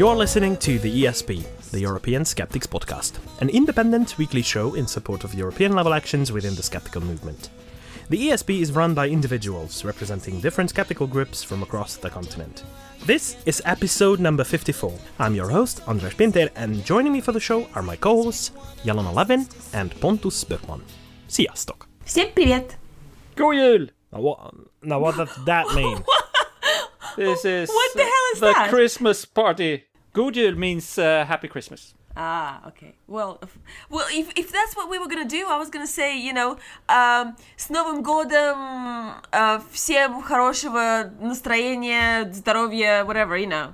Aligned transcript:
You're 0.00 0.16
listening 0.16 0.56
to 0.60 0.78
the 0.78 1.04
ESP, 1.04 1.44
the 1.72 1.80
European 1.80 2.24
Skeptics 2.24 2.66
Podcast, 2.66 3.18
an 3.42 3.50
independent 3.50 4.16
weekly 4.16 4.40
show 4.40 4.72
in 4.72 4.86
support 4.86 5.24
of 5.24 5.34
European 5.34 5.74
level 5.74 5.92
actions 5.92 6.32
within 6.32 6.54
the 6.54 6.62
skeptical 6.62 7.02
movement. 7.02 7.50
The 8.08 8.28
ESP 8.28 8.62
is 8.62 8.72
run 8.72 8.94
by 8.94 9.10
individuals 9.10 9.84
representing 9.84 10.40
different 10.40 10.70
skeptical 10.70 11.06
groups 11.06 11.42
from 11.42 11.62
across 11.62 11.96
the 11.96 12.08
continent. 12.08 12.64
This 13.04 13.36
is 13.44 13.60
episode 13.66 14.20
number 14.20 14.42
54. 14.42 14.98
I'm 15.18 15.34
your 15.34 15.50
host, 15.50 15.82
Andras 15.86 16.14
Pinter, 16.14 16.48
and 16.56 16.82
joining 16.82 17.12
me 17.12 17.20
for 17.20 17.32
the 17.32 17.38
show 17.38 17.68
are 17.74 17.82
my 17.82 17.96
co 17.96 18.22
hosts, 18.22 18.52
Jelena 18.82 19.12
Levin 19.12 19.46
and 19.74 19.94
Pontus 20.00 20.42
Böckman. 20.44 20.80
Sziasztok! 21.28 21.86
Всем 22.06 22.32
привет! 22.34 22.78
Go 23.36 23.52
Now 23.52 24.20
what, 24.22 24.54
now 24.82 24.98
what 24.98 25.18
does 25.18 25.44
that 25.44 25.66
mean? 25.74 26.02
this 27.18 27.44
is 27.44 27.68
what 27.68 27.92
the 27.94 28.02
hell 28.02 28.26
is 28.32 28.40
the 28.40 28.46
that? 28.54 28.70
Christmas 28.70 29.26
party 29.26 29.84
God 30.13 30.33
jul 30.33 30.55
means 30.55 30.97
uh, 30.97 31.25
happy 31.27 31.47
Christmas. 31.47 31.93
Ah, 32.17 32.65
okay. 32.67 32.95
Well, 33.07 33.39
if, 33.43 33.57
well, 33.89 34.05
if, 34.09 34.31
if 34.37 34.49
that's 34.49 34.73
what 34.75 34.89
we 34.89 34.97
were 34.97 35.07
gonna 35.07 35.27
do, 35.27 35.45
I 35.49 35.57
was 35.57 35.69
gonna 35.69 35.85
say, 35.85 36.17
you 36.17 36.31
know, 36.31 36.57
um, 36.87 37.35
с 37.57 37.69
Новым 37.69 38.01
годом, 38.03 39.21
uh, 39.33 39.59
всем 39.73 40.21
хорошего 40.23 41.11
настроения, 41.19 42.31
здоровья, 42.31 43.03
whatever, 43.03 43.35
you 43.37 43.47
know. 43.47 43.73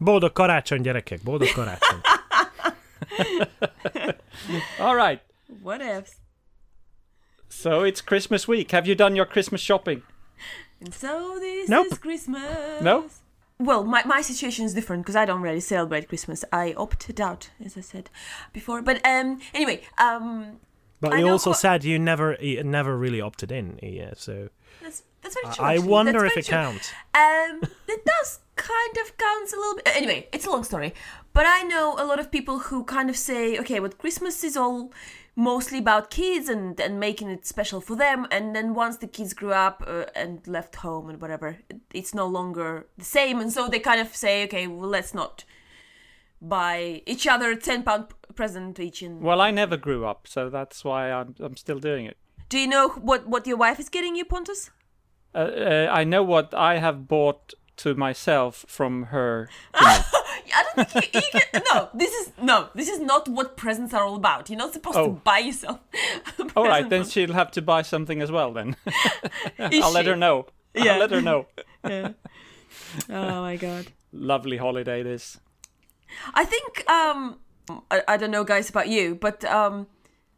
Boldog 0.00 0.34
karácsony, 0.34 0.84
gyerekek, 0.84 1.22
boldog 1.24 1.48
karácsony. 1.48 2.02
All 4.78 4.94
right. 4.94 5.20
What 5.62 5.80
ifs? 5.80 6.20
So 7.48 7.82
it's 7.82 8.00
Christmas 8.00 8.46
week. 8.46 8.70
Have 8.72 8.86
you 8.86 8.94
done 8.94 9.16
your 9.16 9.26
Christmas 9.26 9.60
shopping? 9.60 10.02
And 10.80 10.92
so 10.94 11.38
this 11.40 11.68
Nope. 11.68 11.86
is 11.92 11.98
Christmas. 11.98 12.82
No? 12.82 13.06
Well, 13.61 13.83
my, 13.83 14.03
my 14.05 14.21
situation 14.21 14.65
is 14.65 14.73
different 14.73 15.03
because 15.03 15.17
I 15.17 15.25
don't 15.25 15.41
really 15.41 15.59
celebrate 15.59 16.07
Christmas. 16.07 16.45
I 16.51 16.73
opted 16.77 17.19
out, 17.19 17.49
as 17.63 17.77
I 17.77 17.81
said 17.81 18.09
before. 18.53 18.81
But 18.81 19.05
um, 19.05 19.41
anyway, 19.53 19.81
um, 19.97 20.59
But 21.01 21.13
I 21.13 21.19
you 21.19 21.27
also 21.27 21.51
said 21.53 21.83
you 21.83 21.99
never 21.99 22.37
you 22.39 22.63
never 22.63 22.97
really 22.97 23.21
opted 23.21 23.51
in, 23.51 23.77
yeah, 23.83 24.13
so 24.15 24.49
that's 24.81 25.03
that's 25.21 25.35
very 25.35 25.53
true. 25.53 25.65
I 25.65 25.73
actually. 25.73 25.89
wonder 25.89 26.21
That's 26.21 26.37
if 26.37 26.37
it 26.37 26.45
true. 26.45 26.57
counts. 26.57 26.91
Um, 27.13 27.61
it 27.87 28.05
does 28.05 28.39
kind 28.55 28.97
of 29.01 29.17
counts 29.17 29.53
a 29.53 29.57
little 29.57 29.75
bit. 29.75 29.87
Anyway, 29.95 30.27
it's 30.31 30.45
a 30.45 30.49
long 30.49 30.63
story, 30.63 30.93
but 31.33 31.45
I 31.45 31.63
know 31.63 31.95
a 31.97 32.05
lot 32.05 32.19
of 32.19 32.31
people 32.31 32.59
who 32.59 32.83
kind 32.85 33.09
of 33.09 33.17
say, 33.17 33.57
okay, 33.59 33.79
but 33.79 33.97
Christmas 33.97 34.43
is 34.43 34.55
all 34.55 34.91
mostly 35.39 35.77
about 35.79 36.09
kids 36.09 36.49
and 36.49 36.79
and 36.79 36.99
making 36.99 37.29
it 37.29 37.45
special 37.45 37.81
for 37.81 37.95
them, 37.97 38.27
and 38.31 38.55
then 38.55 38.73
once 38.75 38.97
the 38.97 39.07
kids 39.07 39.33
grew 39.33 39.53
up 39.53 39.83
uh, 39.87 40.05
and 40.15 40.47
left 40.47 40.75
home 40.77 41.09
and 41.09 41.21
whatever, 41.21 41.47
it- 41.69 41.81
it's 41.93 42.13
no 42.13 42.27
longer 42.27 42.87
the 42.97 43.05
same, 43.05 43.39
and 43.41 43.51
so 43.53 43.67
they 43.67 43.79
kind 43.79 44.01
of 44.01 44.15
say, 44.15 44.43
okay, 44.45 44.67
well, 44.67 44.89
let's 44.89 45.13
not 45.13 45.45
buy 46.41 47.01
each 47.05 47.27
other 47.27 47.51
a 47.51 47.55
ten 47.55 47.83
pound 47.83 48.05
present 48.35 48.79
each. 48.79 49.01
And 49.01 49.21
Well, 49.21 49.41
I 49.41 49.51
never 49.51 49.77
grew 49.77 50.05
up, 50.05 50.27
so 50.27 50.49
that's 50.49 50.83
why 50.85 51.11
I'm, 51.11 51.35
I'm 51.39 51.55
still 51.57 51.79
doing 51.79 52.05
it. 52.05 52.17
do 52.49 52.57
you 52.57 52.67
know 52.67 52.89
what 52.89 53.27
what 53.27 53.47
your 53.47 53.57
wife 53.57 53.79
is 53.79 53.89
getting 53.89 54.15
you, 54.15 54.25
Pontus? 54.25 54.71
Uh, 55.35 55.37
uh, 55.37 55.87
I 55.91 56.03
know 56.05 56.23
what 56.23 56.53
I 56.53 56.79
have 56.79 57.07
bought 57.07 57.53
to 57.77 57.93
myself 57.95 58.65
from 58.67 59.03
her. 59.03 59.47
to 59.73 59.83
me. 60.13 60.18
I 60.55 60.65
don't 60.75 60.89
think 60.89 61.13
you, 61.13 61.21
you 61.33 61.39
can. 61.51 61.61
No, 61.73 61.89
this 61.93 62.11
is 62.13 62.31
no. 62.41 62.69
This 62.75 62.89
is 62.89 62.99
not 62.99 63.27
what 63.27 63.57
presents 63.57 63.93
are 63.93 64.03
all 64.03 64.15
about. 64.15 64.49
You're 64.49 64.57
not 64.59 64.73
supposed 64.73 64.95
to 64.95 65.01
Oh. 65.01 65.21
buy 65.23 65.39
yourself. 65.39 65.79
a 66.39 66.45
All 66.55 66.65
right, 66.67 66.87
then 66.89 67.03
she'll 67.05 67.33
have 67.33 67.51
to 67.51 67.61
buy 67.61 67.81
something 67.83 68.21
as 68.21 68.31
well. 68.31 68.51
Then 68.53 68.75
I'll 69.59 69.91
let 69.91 70.05
her 70.05 70.15
know. 70.15 70.47
Yeah. 70.73 70.93
I'll 70.93 70.99
let 70.99 71.11
her 71.11 71.21
know. 71.21 71.47
Yeah. 71.87 72.11
Oh 73.09 73.41
my 73.41 73.55
god. 73.55 73.87
Lovely 74.11 74.57
holiday 74.57 75.03
this. 75.03 75.39
I 76.33 76.45
think 76.45 76.89
um 76.89 77.39
I, 77.91 78.01
I 78.07 78.17
don't 78.17 78.31
know 78.31 78.43
guys 78.43 78.69
about 78.69 78.87
you, 78.87 79.15
but 79.15 79.43
um 79.45 79.87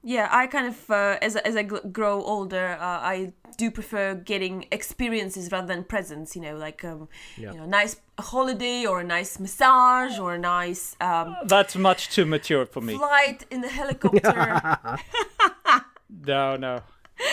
yeah, 0.04 0.28
I 0.32 0.48
kind 0.48 0.68
of 0.68 0.90
uh, 0.90 1.18
as 1.22 1.36
I- 1.36 1.42
as 1.46 1.56
I 1.56 1.64
grow 1.64 2.22
older, 2.24 2.78
uh, 2.80 3.00
I 3.14 3.34
do 3.58 3.70
prefer 3.72 4.16
getting 4.16 4.66
experiences 4.72 5.52
rather 5.52 5.68
than 5.68 5.84
presents. 5.84 6.36
You 6.36 6.42
know, 6.42 6.56
like 6.58 6.84
um, 6.84 7.08
Yeah. 7.38 7.54
you 7.54 7.60
know, 7.60 7.66
nice 7.66 7.98
holiday 8.20 8.86
or 8.86 9.00
a 9.02 9.04
nice 9.04 9.40
massage 9.40 10.18
or 10.20 10.34
a 10.36 10.40
nice 10.40 10.96
um, 11.02 11.36
That's 11.46 11.76
much 11.76 12.10
too 12.10 12.26
mature 12.26 12.66
for 12.66 12.82
me. 12.82 12.98
flight 12.98 13.46
in 13.52 13.62
the 13.62 13.70
helicopter. 13.70 14.78
No, 16.28 16.56
no. 16.56 16.82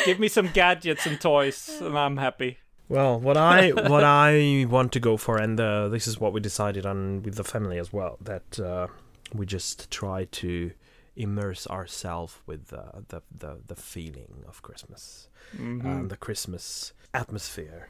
Give 0.05 0.19
me 0.19 0.29
some 0.29 0.49
gadgets 0.49 1.07
and 1.07 1.21
toys, 1.21 1.69
and 1.81 1.99
I'm 1.99 2.17
happy. 2.17 2.59
Well, 2.89 3.19
what 3.21 3.37
I 3.37 3.71
what 3.95 4.05
I 4.05 4.67
want 4.69 4.93
to 4.93 5.01
go 5.01 5.17
for, 5.17 5.37
and 5.37 5.59
uh, 5.61 5.89
this 5.89 6.07
is 6.07 6.21
what 6.21 6.33
we 6.33 6.41
decided 6.41 6.87
on 6.87 7.23
with 7.23 7.35
the 7.37 7.45
family 7.45 7.79
as 7.79 7.93
well, 7.93 8.19
that 8.21 8.59
uh, 8.61 8.87
we 9.35 9.47
just 9.47 9.91
try 9.91 10.27
to 10.33 10.71
immerse 11.19 11.67
ourselves 11.67 12.39
with 12.47 12.73
uh, 12.73 13.01
the, 13.09 13.21
the 13.35 13.59
the 13.67 13.75
feeling 13.77 14.45
of 14.49 14.63
Christmas 14.63 15.29
Mhm. 15.57 15.85
and 15.85 16.11
the 16.11 16.17
Christmas 16.17 16.93
atmosphere. 17.13 17.89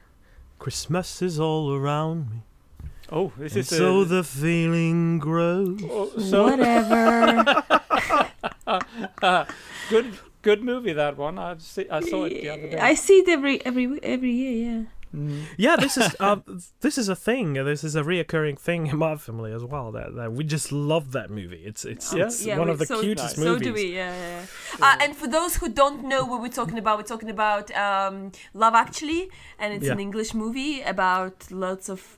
Christmas 0.59 1.21
is 1.21 1.39
all 1.39 1.71
around 1.75 2.29
me, 2.31 2.39
oh, 3.11 3.31
this 3.37 3.53
and 3.53 3.59
is 3.61 3.67
so 3.69 4.01
a, 4.01 4.05
the 4.05 4.23
feeling 4.23 5.19
grows. 5.19 5.79
oh, 5.83 6.11
so 6.19 6.43
Whatever. 6.49 7.43
good. 9.89 10.17
Good 10.41 10.63
movie 10.63 10.93
that 10.93 11.17
one. 11.17 11.37
I 11.37 11.57
see, 11.59 11.83
I 11.91 11.99
saw 11.99 12.23
it 12.23 12.29
the 12.41 12.49
other 12.49 12.69
day. 12.71 12.79
I 12.79 12.93
see 12.95 13.19
it 13.19 13.27
every 13.27 13.59
every 13.65 13.99
every 14.01 14.31
year. 14.31 14.55
Yeah. 14.71 14.83
Mm. 15.15 15.41
Yeah, 15.57 15.75
this 15.75 15.97
is 15.97 16.15
uh, 16.19 16.37
this 16.81 16.97
is 16.97 17.09
a 17.09 17.15
thing. 17.15 17.53
This 17.53 17.83
is 17.83 17.95
a 17.95 18.03
reoccurring 18.03 18.59
thing 18.59 18.87
in 18.87 18.97
my 18.97 19.15
family 19.15 19.51
as 19.51 19.63
well. 19.63 19.91
That, 19.91 20.13
that 20.15 20.33
we 20.33 20.43
just 20.43 20.71
love 20.71 21.13
that 21.13 21.29
movie. 21.31 21.63
It's 21.65 21.83
it's, 21.83 22.13
Yeah? 22.13 22.25
it's 22.25 22.45
Yeah, 22.45 22.59
one 22.59 22.69
of 22.69 22.77
the 22.77 22.85
so- 22.85 23.01
cutest 23.01 23.37
nice. 23.37 23.45
So 23.45 23.53
movies. 23.53 23.67
do 23.67 23.73
we. 23.73 23.95
Yeah. 23.95 24.13
yeah, 24.15 24.45
yeah. 24.79 24.85
Uh, 24.85 24.97
and 25.01 25.15
for 25.15 25.27
those 25.27 25.55
who 25.57 25.67
don't 25.69 26.03
know 26.03 26.25
what 26.25 26.41
we're 26.41 26.49
talking 26.61 26.77
about, 26.77 26.97
we're 26.99 27.03
talking 27.15 27.31
about 27.31 27.71
um, 27.75 28.31
Love 28.53 28.75
Actually, 28.75 29.29
and 29.57 29.73
it's 29.73 29.87
an 29.87 29.99
English 29.99 30.33
movie 30.35 30.81
about 30.81 31.51
lots 31.51 31.89
of 31.89 32.17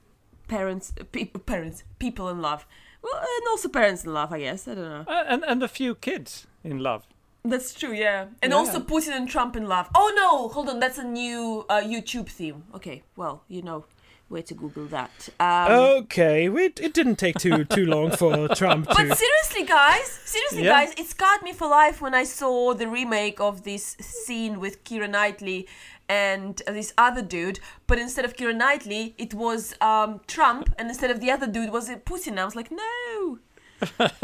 parents, 0.50 0.94
pe- 1.13 1.25
parents, 1.25 1.84
people 1.97 2.28
in 2.30 2.41
love. 2.41 2.66
Well, 3.01 3.16
and 3.16 3.47
also 3.50 3.69
parents 3.69 4.03
in 4.03 4.13
love, 4.13 4.34
I 4.34 4.40
guess. 4.41 4.68
I 4.68 4.75
don't 4.75 4.84
know. 4.90 5.06
Uh, 5.07 5.24
and 5.28 5.44
and 5.46 5.63
a 5.63 5.68
few 5.69 5.96
kids 5.96 6.46
in 6.63 6.80
love. 6.80 7.07
That's 7.44 7.74
true, 7.74 7.94
yeah. 7.94 8.25
And 8.41 8.52
Yeah. 8.52 8.57
also 8.57 8.79
Putin 8.79 9.13
and 9.16 9.28
Trump 9.29 9.56
in 9.56 9.68
love. 9.68 9.90
Oh 9.96 10.12
no, 10.16 10.47
hold 10.50 10.69
on, 10.69 10.79
that's 10.79 10.97
a 11.00 11.03
new 11.03 11.66
uh, 11.69 11.81
YouTube 11.81 12.29
theme. 12.29 12.63
Okay, 12.75 13.03
well, 13.16 13.44
you 13.47 13.62
know 13.63 13.85
where 14.28 14.44
to 14.44 14.53
Google 14.53 14.85
that. 14.85 15.29
Um, 15.40 15.72
Okay, 16.03 16.47
we, 16.50 16.66
it 16.66 16.94
didn't 16.94 17.18
take 17.18 17.38
too 17.40 17.66
too 17.66 17.85
long 17.85 18.12
for 18.12 18.47
Trump 18.56 18.88
To... 18.88 18.94
But 18.96 19.18
seriously, 19.18 19.63
guys, 19.66 20.06
seriously, 20.24 20.63
Yeah. 20.66 20.85
guys, 20.85 20.94
it 20.97 21.07
scarred 21.07 21.41
me 21.41 21.51
for 21.51 21.68
life 21.68 22.00
when 22.00 22.13
I 22.13 22.24
saw 22.25 22.74
the 22.74 22.88
remake 22.88 23.40
of 23.41 23.63
this 23.63 23.97
scene 24.00 24.59
with 24.59 24.84
Keira 24.85 25.09
Knightley 25.09 25.68
and 26.07 26.62
this 26.68 26.94
other 26.97 27.22
dude. 27.24 27.59
But 27.88 27.97
instead 28.00 28.24
of 28.24 28.35
Keira 28.38 28.56
Knightley, 28.56 29.16
it 29.18 29.34
was 29.34 29.74
um, 29.81 30.22
Trump, 30.28 30.74
and 30.78 30.88
instead 30.90 31.09
of 31.12 31.19
the 31.19 31.31
other 31.31 31.47
dude 31.47 31.72
was 31.72 31.90
it 31.90 32.06
Putin. 32.06 32.38
I 32.38 32.46
was 32.46 32.56
like, 32.56 32.69
no. 32.72 33.40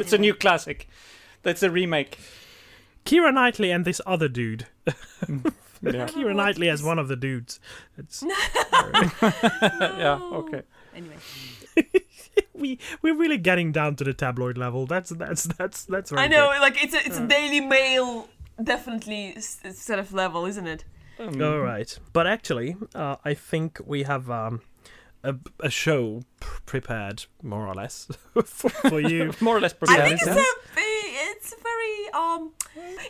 It's 0.00 0.12
a 0.12 0.18
new 0.18 0.34
classic. 0.34 0.88
That's 1.42 1.62
a 1.62 1.70
remake. 1.70 2.18
Keira 3.04 3.32
Knightley 3.32 3.70
and 3.70 3.84
this 3.84 4.00
other 4.06 4.28
dude. 4.28 4.66
Yeah. 5.82 6.06
Keira 6.06 6.34
Knightley 6.34 6.70
as 6.70 6.82
one 6.82 6.98
of 6.98 7.08
the 7.08 7.16
dudes. 7.16 7.60
It's, 7.98 8.22
yeah. 8.72 10.18
Okay. 10.32 10.62
Anyway, 10.96 11.16
we 12.54 12.78
we're 13.02 13.14
really 13.16 13.36
getting 13.38 13.70
down 13.72 13.96
to 13.96 14.04
the 14.04 14.14
tabloid 14.14 14.56
level. 14.56 14.86
That's 14.86 15.10
that's 15.10 15.44
that's 15.44 15.84
that's. 15.84 16.10
Very 16.10 16.22
I 16.22 16.28
know, 16.28 16.50
good. 16.52 16.60
like 16.62 16.82
it's 16.82 16.94
a 16.94 17.04
it's 17.04 17.18
a 17.18 17.26
Daily 17.26 17.60
Mail 17.60 18.28
definitely 18.62 19.34
s- 19.36 19.60
sort 19.72 19.98
of 19.98 20.12
level, 20.14 20.46
isn't 20.46 20.66
it? 20.66 20.84
Um, 21.18 21.42
All 21.42 21.58
right, 21.60 21.98
but 22.12 22.26
actually, 22.26 22.76
uh, 22.94 23.16
I 23.24 23.34
think 23.34 23.78
we 23.84 24.04
have 24.04 24.30
um, 24.30 24.62
a 25.22 25.34
a 25.60 25.68
show 25.70 26.22
p- 26.40 26.46
prepared 26.64 27.26
more 27.42 27.66
or 27.68 27.74
less 27.74 28.08
for, 28.44 28.70
for 28.70 29.00
you. 29.00 29.32
More 29.40 29.56
or 29.56 29.60
less 29.60 29.74
prepared. 29.74 30.00
I 30.00 30.08
prepared. 30.16 30.20
think 30.20 30.38
it's 30.38 30.48
yeah. 30.76 30.82
a 30.82 31.30
it's 31.30 31.54
very 31.62 32.12
um 32.14 32.52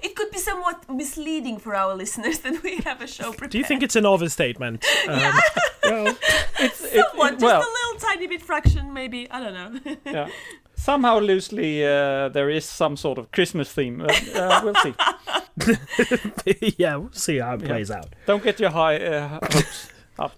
it 0.03 0.15
could 0.17 0.31
be 0.31 0.39
somewhat 0.39 0.89
misleading 0.91 1.59
for 1.59 1.75
our 1.75 1.95
listeners 1.95 2.39
that 2.45 2.63
we 2.63 2.77
have 2.79 3.01
a 3.03 3.07
show 3.07 3.31
prepared. 3.33 3.51
Do 3.51 3.59
you 3.59 3.65
think 3.65 3.83
it's 3.83 3.97
an 3.97 4.07
overstatement? 4.07 4.85
Um, 5.07 5.35
well, 6.07 6.17
it's 6.61 6.83
it, 6.83 7.05
Somewhat, 7.11 7.35
it- 7.35 7.41
just 7.41 7.43
well, 7.45 7.61
a 7.61 7.73
little 7.79 8.01
tiny 8.01 8.27
bit 8.27 8.41
fraction, 8.43 8.93
maybe. 8.95 9.31
I 9.31 9.39
don't 9.41 9.55
know. 9.85 9.97
yeah. 10.07 10.29
Somehow 10.77 11.19
loosely, 11.19 11.85
uh, 11.85 12.31
there 12.31 12.49
is 12.49 12.65
some 12.65 12.97
sort 12.97 13.19
of 13.19 13.31
Christmas 13.33 13.71
theme. 13.71 14.01
Uh, 14.01 14.07
uh, 14.35 14.61
we'll 14.65 14.75
see. 14.77 14.95
yeah, 16.79 16.97
we'll 16.97 17.13
see 17.13 17.39
how 17.39 17.55
it 17.55 17.61
Yeah. 17.61 17.67
plays 17.69 17.91
out. 17.91 18.15
Don't 18.27 18.43
get 18.43 18.59
your 18.61 18.71
high 18.71 18.97
uh, 18.97 19.29
hopes 19.29 19.89
up. 20.19 20.33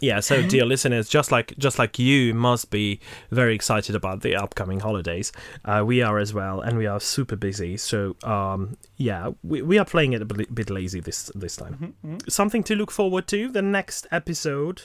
Yeah, 0.00 0.20
so 0.20 0.42
dear 0.42 0.64
listeners, 0.64 1.08
just 1.08 1.32
like 1.32 1.56
just 1.58 1.78
like 1.78 1.98
you 1.98 2.34
must 2.34 2.70
be 2.70 3.00
very 3.30 3.54
excited 3.54 3.94
about 3.96 4.20
the 4.20 4.36
upcoming 4.36 4.80
holidays. 4.80 5.32
Uh, 5.64 5.82
we 5.84 6.02
are 6.02 6.18
as 6.18 6.32
well, 6.32 6.60
and 6.60 6.78
we 6.78 6.86
are 6.86 7.00
super 7.00 7.36
busy. 7.36 7.76
So 7.76 8.14
um, 8.22 8.76
yeah, 8.96 9.30
we, 9.42 9.62
we 9.62 9.78
are 9.78 9.84
playing 9.84 10.12
it 10.12 10.22
a 10.22 10.24
bit 10.24 10.54
bit 10.54 10.70
lazy 10.70 11.00
this 11.00 11.30
this 11.34 11.56
time. 11.56 11.94
Something 12.28 12.62
to 12.64 12.76
look 12.76 12.90
forward 12.90 13.26
to. 13.28 13.50
The 13.50 13.62
next 13.62 14.06
episode 14.12 14.82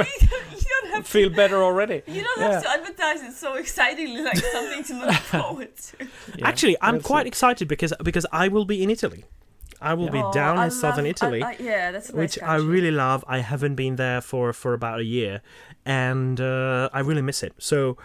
don't 0.68 0.90
have 0.92 1.06
Feel 1.06 1.30
better 1.30 1.62
already. 1.62 2.02
you 2.06 2.22
don't 2.22 2.40
Yeah. 2.40 2.52
have 2.52 2.62
to 2.62 2.70
advertise 2.70 3.22
it 3.22 3.32
so 3.34 3.54
excitingly 3.54 4.22
like 4.22 4.36
something 4.38 4.84
to 4.84 5.06
look 5.06 5.14
forward 5.34 5.76
to. 5.76 6.06
Yeah, 6.36 6.48
Actually, 6.48 6.76
I'm 6.80 7.00
quite 7.00 7.24
see. 7.24 7.28
excited 7.28 7.68
because 7.68 7.92
because 8.02 8.26
I 8.32 8.48
will 8.48 8.64
be 8.64 8.82
in 8.82 8.90
Italy. 8.90 9.24
I 9.80 9.92
will 9.94 10.08
be 10.08 10.20
Oh, 10.22 10.32
down 10.32 10.58
I 10.58 10.66
in 10.66 10.70
southern 10.70 11.04
Italy. 11.06 11.42
I- 11.42 11.50
I- 11.50 11.56
yeah, 11.60 11.92
that's 11.92 12.08
nice 12.08 12.16
which 12.16 12.42
I 12.42 12.56
really 12.56 12.90
love. 12.90 13.24
I 13.28 13.38
haven't 13.38 13.74
been 13.74 13.96
there 13.96 14.20
for 14.20 14.52
for 14.52 14.72
about 14.72 15.00
a 15.00 15.04
year, 15.04 15.42
and 15.84 16.40
uh, 16.40 16.88
I 16.92 17.00
really 17.00 17.22
miss 17.22 17.42
it. 17.42 17.54
So 17.58 17.96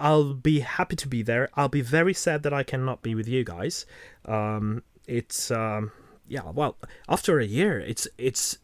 I'll 0.00 0.34
be 0.34 0.60
happy 0.60 0.96
to 0.96 1.08
be 1.08 1.22
there. 1.22 1.48
I'll 1.54 1.68
be 1.68 1.80
very 1.82 2.14
sad 2.14 2.42
that 2.42 2.52
I 2.52 2.62
cannot 2.64 3.02
be 3.02 3.14
with 3.14 3.28
you 3.28 3.44
guys. 3.44 3.86
Um, 4.24 4.82
it's 5.06 5.50
um, 5.50 5.92
yeah. 6.32 6.50
Well, 6.50 6.76
after 7.08 7.38
a 7.38 7.44
year, 7.44 7.78
it's 7.78 8.08
it's 8.16 8.58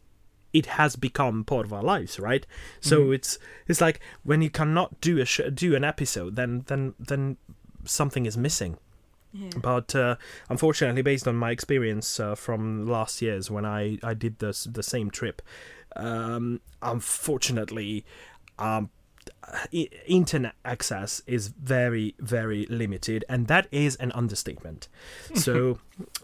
it 0.51 0.65
has 0.65 0.95
become 0.95 1.43
part 1.43 1.65
of 1.67 1.71
our 1.71 1.83
lives, 1.83 2.19
right? 2.19 2.45
So 2.81 3.11
it's 3.11 3.37
it's 3.67 3.79
like 3.79 3.99
when 4.23 4.41
you 4.41 4.49
cannot 4.49 4.99
do 4.99 5.19
a 5.19 5.25
sh- 5.25 5.51
do 5.53 5.75
an 5.75 5.83
episode, 5.83 6.35
then 6.35 6.63
then 6.65 6.95
then 6.99 7.37
something 7.85 8.25
is 8.25 8.35
missing. 8.35 8.77
Yeah. 9.31 9.49
But 9.61 9.93
uh, 9.95 10.15
unfortunately, 10.49 11.03
based 11.03 11.27
on 11.27 11.35
my 11.35 11.51
experience 11.51 12.19
uh, 12.19 12.33
from 12.33 12.87
last 12.87 13.21
year's 13.21 13.51
when 13.51 13.65
I, 13.65 13.99
I 14.01 14.15
did 14.15 14.39
the 14.39 14.67
the 14.71 14.81
same 14.81 15.11
trip, 15.11 15.43
um, 15.95 16.61
unfortunately, 16.81 18.03
um, 18.57 18.89
internet 20.07 20.53
access 20.63 21.21
is 21.27 21.47
very 21.49 22.15
very 22.19 22.65
limited, 22.67 23.25
and 23.29 23.47
that 23.47 23.67
is 23.71 23.95
an 23.97 24.11
understatement. 24.13 24.87
So, 25.35 25.79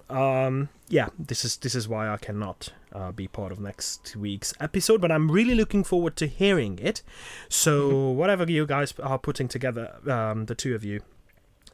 um, 0.10 0.70
yeah, 0.90 1.10
this 1.18 1.46
is 1.46 1.58
this 1.58 1.76
is 1.76 1.88
why 1.88 2.10
I 2.10 2.18
cannot 2.18 2.70
uh, 2.94 3.12
be 3.12 3.28
part 3.28 3.52
of 3.52 3.60
next 3.60 4.16
week's 4.16 4.54
episode. 4.60 5.02
But 5.02 5.12
I'm 5.12 5.32
really 5.32 5.56
looking 5.56 5.84
forward 5.84 6.16
to 6.18 6.28
hearing 6.28 6.80
it. 6.80 7.02
So, 7.50 8.10
whatever 8.10 8.50
you 8.50 8.66
guys 8.66 8.94
are 9.02 9.20
putting 9.20 9.48
together, 9.48 9.96
um, 10.10 10.46
the 10.46 10.56
two 10.56 10.76
of 10.76 10.84
you. 10.84 11.02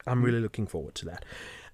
I'm 0.06 0.22
really 0.24 0.40
looking 0.40 0.66
forward 0.66 0.94
to 0.96 1.04
that. 1.06 1.24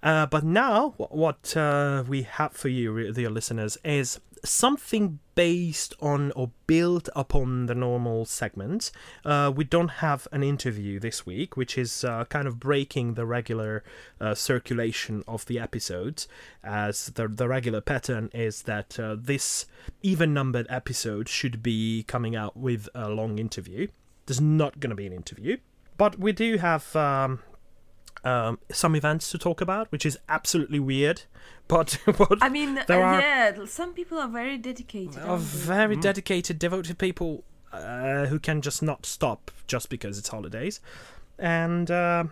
Uh, 0.03 0.27
but 0.27 0.45
now, 0.45 0.91
wh- 0.91 1.13
what 1.13 1.57
uh, 1.57 2.05
we 2.07 2.23
have 2.23 2.53
for 2.53 2.69
you, 2.69 3.13
the 3.13 3.27
listeners, 3.29 3.79
is 3.85 4.21
something 4.45 5.19
based 5.35 5.95
on 6.01 6.33
or 6.33 6.51
built 6.67 7.09
upon 7.15 7.67
the 7.67 7.75
normal 7.75 8.25
segment. 8.25 8.91
Uh, 9.25 9.53
we 9.55 9.65
don't 9.65 9.89
have 9.89 10.27
an 10.33 10.43
interview 10.43 10.99
this 10.99 11.25
week, 11.25 11.57
which 11.57 11.79
is 11.79 12.05
uh, 12.05 12.25
kind 12.25 12.49
of 12.49 12.59
breaking 12.59 13.15
the 13.15 13.25
regular 13.25 13.85
uh, 14.21 14.35
circulation 14.35 15.23
of 15.29 15.47
the 15.47 15.59
episodes, 15.59 16.27
as 16.65 17.07
the, 17.11 17.29
the 17.29 17.49
regular 17.49 17.81
pattern 17.81 18.31
is 18.35 18.63
that 18.63 18.99
uh, 18.99 19.17
this 19.19 19.67
even 20.03 20.35
numbered 20.35 20.67
episode 20.69 21.29
should 21.29 21.63
be 21.63 22.03
coming 22.05 22.35
out 22.35 22.57
with 22.57 22.89
a 22.95 23.09
long 23.09 23.39
interview. 23.39 23.87
There's 24.27 24.41
not 24.41 24.81
going 24.81 24.91
to 24.91 24.97
be 24.97 25.07
an 25.07 25.13
interview. 25.13 25.59
But 25.97 26.19
we 26.19 26.33
do 26.33 26.59
have 26.59 26.95
um, 26.95 27.41
um, 28.25 28.59
some 28.71 28.95
events 28.95 29.31
to 29.31 29.39
talk 29.39 29.61
about, 29.61 29.91
which 29.93 30.05
is 30.07 30.19
absolutely 30.29 30.81
weird. 30.81 31.23
But, 31.69 31.99
but 32.07 32.39
I 32.41 32.49
mean, 32.49 32.81
There 32.87 33.05
uh, 33.05 33.17
are- 33.17 33.21
yeah, 33.21 33.65
some 33.67 33.93
people 33.95 34.19
are 34.19 34.29
very 34.29 34.59
dedicated. 34.59 35.19
are 35.19 35.31
aren't 35.31 35.43
they? 35.43 35.59
very 35.59 35.97
dedicated, 35.97 36.59
devoted 36.59 36.99
people 36.99 37.45
uh, 37.73 38.27
who 38.27 38.39
can 38.39 38.63
just 38.63 38.83
not 38.83 39.05
stop 39.07 39.51
just 39.67 39.89
because 39.91 40.19
it's 40.19 40.29
holidays, 40.29 40.81
and 41.39 41.91
uh, 41.91 42.25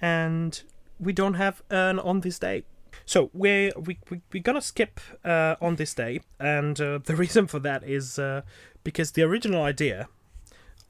and 0.00 0.62
we 0.98 1.12
don't 1.12 1.34
have 1.34 1.62
an 1.70 1.98
on 1.98 2.20
this 2.20 2.38
day. 2.38 2.64
So 3.04 3.30
we're 3.34 3.72
we, 3.76 3.98
we 4.10 4.22
we're 4.32 4.42
gonna 4.42 4.62
skip 4.62 5.00
uh, 5.24 5.56
on 5.60 5.76
this 5.76 5.92
day, 5.94 6.20
and 6.40 6.80
uh, 6.80 6.98
the 7.04 7.14
reason 7.24 7.46
for 7.46 7.58
that 7.60 7.84
is 7.84 8.18
uh, 8.18 8.40
because 8.84 9.12
the 9.12 9.22
original 9.22 9.62
idea 9.62 10.08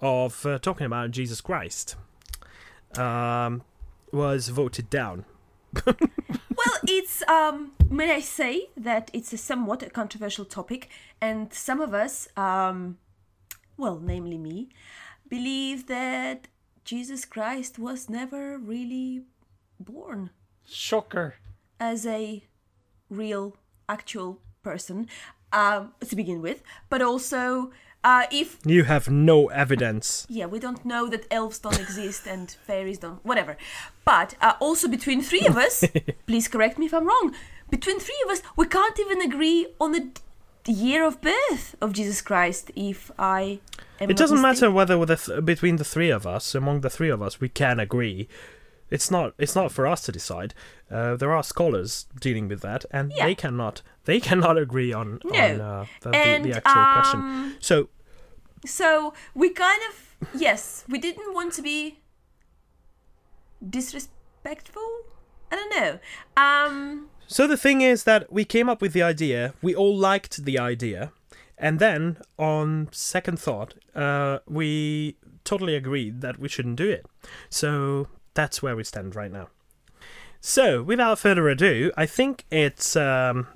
of 0.01 0.47
uh, 0.47 0.59
talking 0.59 0.87
about 0.87 1.11
Jesus 1.11 1.41
Christ 1.41 1.97
um, 2.97 3.63
was 4.17 4.49
voted 4.49 4.89
down. 4.91 5.25
Well, 6.57 6.77
it's 6.85 7.23
um. 7.29 7.73
May 7.91 8.15
I 8.15 8.21
say 8.21 8.69
that 8.77 9.11
it's 9.13 9.33
a 9.33 9.37
somewhat 9.37 9.83
a 9.83 9.91
controversial 9.91 10.45
topic, 10.45 10.89
and 11.21 11.53
some 11.53 11.81
of 11.81 11.93
us, 11.95 12.29
um, 12.37 12.97
well, 13.77 14.01
namely 14.01 14.39
me, 14.39 14.71
believe 15.29 15.87
that 15.87 16.49
Jesus 16.85 17.25
Christ 17.25 17.79
was 17.79 18.09
never 18.09 18.59
really 18.59 19.23
born 19.79 20.31
Shocker. 20.65 21.35
as 21.79 22.07
a 22.07 22.43
real, 23.11 23.57
actual 23.89 24.41
person 24.63 25.09
um, 25.53 25.93
to 26.09 26.17
begin 26.17 26.41
with, 26.43 26.63
but 26.89 27.03
also 27.03 27.71
uh, 28.11 28.25
if 28.31 28.49
You 28.65 28.85
have 28.85 29.05
no 29.11 29.39
evidence. 29.65 30.27
yeah, 30.39 30.47
we 30.55 30.59
don't 30.67 30.85
know 30.85 31.05
that 31.13 31.23
elves 31.31 31.59
don't 31.65 31.81
exist 31.87 32.27
and 32.27 32.47
fairies 32.69 32.99
don't, 33.05 33.19
whatever. 33.31 33.57
But 34.05 34.29
uh, 34.41 34.53
also 34.67 34.87
between 34.89 35.21
three 35.31 35.47
of 35.51 35.57
us, 35.67 35.85
please 36.27 36.47
correct 36.49 36.79
me 36.79 36.87
if 36.87 36.95
I'm 36.95 37.07
wrong. 37.07 37.35
Between 37.71 37.99
three 38.01 38.21
of 38.25 38.31
us, 38.33 38.41
we 38.61 38.67
can't 38.67 38.99
even 39.05 39.21
agree 39.21 39.67
on 39.81 39.91
the, 39.93 40.03
the 40.65 40.73
year 40.73 41.03
of 41.05 41.21
birth 41.21 41.75
of 41.81 41.93
Jesus 41.93 42.21
Christ. 42.23 42.71
If 42.77 43.11
I 43.19 43.41
am 44.01 44.11
It 44.11 44.17
doesn't 44.17 44.41
matter 44.41 44.71
whether 44.71 44.97
with 44.99 45.09
the 45.09 45.17
th- 45.17 45.45
between 45.45 45.77
the 45.77 45.85
three 45.95 46.11
of 46.19 46.27
us, 46.37 46.55
among 46.55 46.83
the 46.83 46.91
three 46.91 47.11
of 47.11 47.21
us, 47.21 47.41
we 47.41 47.49
can 47.49 47.81
agree. 47.81 48.29
It's 48.89 49.11
not. 49.11 49.35
It's 49.37 49.57
not 49.57 49.73
for 49.73 49.85
us 49.93 50.01
to 50.07 50.13
decide. 50.13 50.55
Uh, 50.89 51.17
there 51.21 51.33
are 51.37 51.43
scholars 51.43 52.07
dealing 52.21 52.47
with 52.49 52.61
that, 52.61 52.85
and 52.93 53.11
Yeah. 53.17 53.27
they 53.27 53.35
cannot. 53.35 53.83
They 54.05 54.21
cannot 54.29 54.57
agree 54.59 54.93
on 55.01 55.19
No. 55.25 55.45
on 55.45 55.61
uh, 55.61 55.85
the, 56.03 56.11
the, 56.11 56.17
And 56.17 56.45
the 56.45 56.53
actual 56.59 56.85
question. 56.95 57.21
um, 57.21 57.57
So 57.61 57.89
so 58.67 59.15
we 59.35 59.51
kind 59.51 59.81
of 59.89 60.17
yes, 60.35 60.85
we 60.89 60.99
didn't 60.99 61.35
want 61.35 61.53
to 61.55 61.63
be 61.63 62.01
disrespectful. 63.69 64.83
I 65.51 65.57
don't 65.57 65.71
know. 65.81 65.99
Um, 66.37 67.09
So 67.27 67.47
the 67.47 67.57
thing 67.57 67.81
is 67.81 68.05
that 68.05 68.33
we 68.33 68.45
came 68.45 68.69
up 68.69 68.81
with 68.81 68.93
the 68.93 69.03
idea. 69.03 69.55
We 69.63 69.75
all 69.75 69.97
liked 69.97 70.45
the 70.45 70.59
idea, 70.59 71.13
and 71.59 71.79
then 71.79 72.19
on 72.39 72.89
second 72.93 73.39
thought, 73.41 73.75
uh, 73.95 74.39
we 74.47 75.17
totally 75.45 75.77
agreed 75.77 76.21
that 76.21 76.39
we 76.39 76.49
shouldn't 76.49 76.77
do 76.77 76.89
it. 76.91 77.07
So 77.49 78.09
that's 78.35 78.63
where 78.63 78.77
we 78.77 78.85
stand 78.85 79.15
right 79.17 79.33
now. 79.33 79.49
So 80.41 80.83
without 80.83 81.19
further 81.19 81.49
ado, 81.49 81.91
I 81.97 82.07
think 82.07 82.45
it's 82.51 82.95
um, 82.97 83.49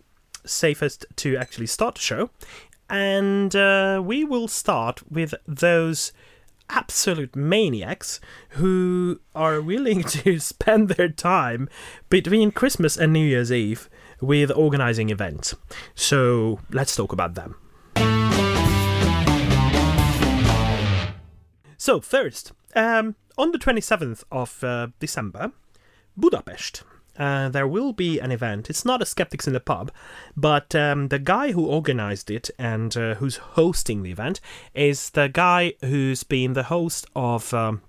safest 0.45 1.07
to 1.17 1.37
actually 1.37 1.67
start 1.67 1.97
the 1.97 2.01
show, 2.01 2.31
and 2.91 3.55
uh, 3.55 4.03
we 4.05 4.25
will 4.25 4.49
start 4.49 5.11
with 5.11 5.33
those 5.47 6.13
absolute 6.69 7.35
maniacs 7.35 8.21
who 8.51 9.21
are 9.35 9.61
willing 9.61 10.03
to 10.25 10.39
spend 10.39 10.91
their 10.91 11.09
time 11.09 11.69
between 12.09 12.51
Christmas 12.51 12.97
and 12.97 13.13
New 13.13 13.25
Year's 13.25 13.53
Eve 13.53 13.89
with 14.21 14.51
organizing 14.55 15.09
events. 15.11 15.55
So 15.95 16.61
let's 16.71 16.95
talk 16.95 17.13
about 17.13 17.35
them. 17.35 17.57
So 21.77 22.01
first, 22.01 22.53
um, 22.77 23.17
on 23.39 23.53
the 23.53 23.59
27th 23.59 24.25
of 24.31 24.63
uh, 24.63 24.89
December, 24.99 25.53
Budapest. 26.17 26.83
Uh, 27.19 27.49
there 27.49 27.69
will 27.69 27.93
be 27.93 28.19
an 28.19 28.33
event. 28.33 28.71
It's 28.71 28.85
not 28.85 29.03
a 29.03 29.07
Skeptics 29.07 29.47
in 29.47 29.53
the 29.53 29.61
Pub, 29.61 29.93
but 30.37 30.75
um, 30.75 31.09
the 31.09 31.19
guy 31.19 31.53
who 31.53 31.67
organized 31.67 32.31
it 32.31 32.51
and 32.59 32.97
uh, 32.97 33.15
who's 33.17 33.37
hosting 33.37 34.03
the 34.03 34.11
event 34.11 34.41
is 34.75 35.11
the 35.11 35.29
guy 35.29 35.75
who's 35.81 36.23
been 36.23 36.55
the 36.55 36.65
host 36.65 37.07
of 37.15 37.53
um, 37.53 37.83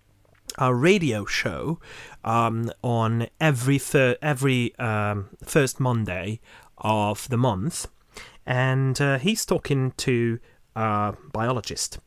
a 0.57 0.73
radio 0.73 1.25
show 1.25 1.79
um, 2.23 2.71
on 2.83 3.27
every 3.39 3.77
thir- 3.77 4.17
every 4.21 4.75
um, 4.77 5.29
first 5.43 5.79
Monday 5.79 6.39
of 6.77 7.29
the 7.29 7.37
month, 7.37 7.87
and 8.45 8.99
uh, 8.99 9.17
he's 9.17 9.45
talking 9.45 9.91
to 9.97 10.39
a 10.75 11.13
biologist, 11.31 11.99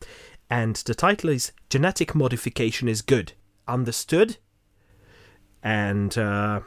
and 0.49 0.75
the 0.75 0.95
title 0.95 1.29
is 1.29 1.51
"Genetic 1.69 2.13
Modification 2.13 2.87
is 2.87 3.01
Good." 3.01 3.33
Understood? 3.67 4.37
And 5.63 6.15
uh, 6.15 6.59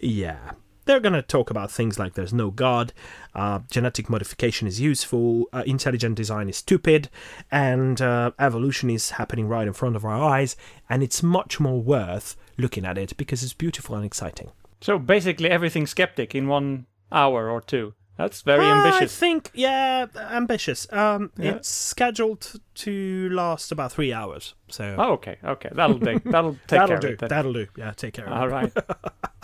yeah, 0.00 0.52
they're 0.86 1.00
gonna 1.00 1.22
talk 1.22 1.50
about 1.50 1.70
things 1.70 1.98
like 1.98 2.14
there's 2.14 2.32
no 2.32 2.50
God, 2.50 2.92
uh, 3.34 3.60
genetic 3.70 4.08
modification 4.10 4.66
is 4.66 4.80
useful, 4.80 5.46
uh, 5.52 5.62
intelligent 5.66 6.16
design 6.16 6.48
is 6.48 6.56
stupid, 6.56 7.08
and 7.50 8.00
uh, 8.00 8.32
evolution 8.38 8.90
is 8.90 9.10
happening 9.10 9.46
right 9.46 9.66
in 9.66 9.72
front 9.72 9.96
of 9.96 10.04
our 10.04 10.20
eyes, 10.22 10.56
and 10.88 11.02
it's 11.02 11.22
much 11.22 11.60
more 11.60 11.80
worth 11.80 12.36
looking 12.58 12.84
at 12.84 12.98
it 12.98 13.16
because 13.16 13.42
it's 13.42 13.52
beautiful 13.52 13.94
and 13.94 14.04
exciting. 14.04 14.50
So 14.80 14.98
basically 14.98 15.50
everything 15.50 15.86
skeptic 15.86 16.34
in 16.34 16.48
one 16.48 16.86
hour 17.12 17.50
or 17.50 17.60
two. 17.60 17.94
That's 18.16 18.42
very 18.42 18.66
Uh, 18.66 18.74
ambitious. 18.84 19.16
I 19.16 19.20
think, 19.20 19.50
yeah, 19.54 20.06
ambitious. 20.30 20.90
Um, 20.92 21.30
Yeah. 21.38 21.52
It's 21.56 21.68
scheduled 21.70 22.52
to 22.74 23.28
last 23.30 23.72
about 23.72 23.92
three 23.92 24.12
hours, 24.12 24.54
so 24.68 24.94
Oh, 24.98 25.12
okay, 25.12 25.38
okay. 25.44 25.70
That'll 25.72 25.98
do. 25.98 26.18
That'll 26.24 26.52
take 26.52 26.66
that'll 26.68 26.88
care 26.88 26.98
do. 26.98 27.06
of 27.08 27.12
it. 27.14 27.18
then. 27.20 27.28
That'll 27.30 27.52
do. 27.52 27.66
Yeah, 27.76 27.92
take 27.92 28.14
care. 28.14 28.26
of 28.26 28.32
All 28.32 28.46
it. 28.48 28.50
right. 28.50 28.72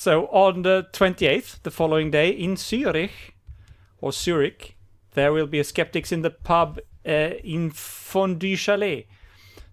so 0.00 0.28
on 0.28 0.62
the 0.62 0.86
28th, 0.94 1.62
the 1.62 1.70
following 1.70 2.10
day 2.10 2.30
in 2.30 2.56
Zurich, 2.56 3.36
or 4.00 4.12
Zurich, 4.12 4.78
there 5.12 5.30
will 5.30 5.46
be 5.46 5.58
a 5.58 5.62
Skeptics 5.62 6.10
in 6.10 6.22
the 6.22 6.30
pub 6.30 6.80
uh, 7.06 7.10
in 7.44 7.68
Fondue 7.68 8.56
Chalet. 8.56 9.06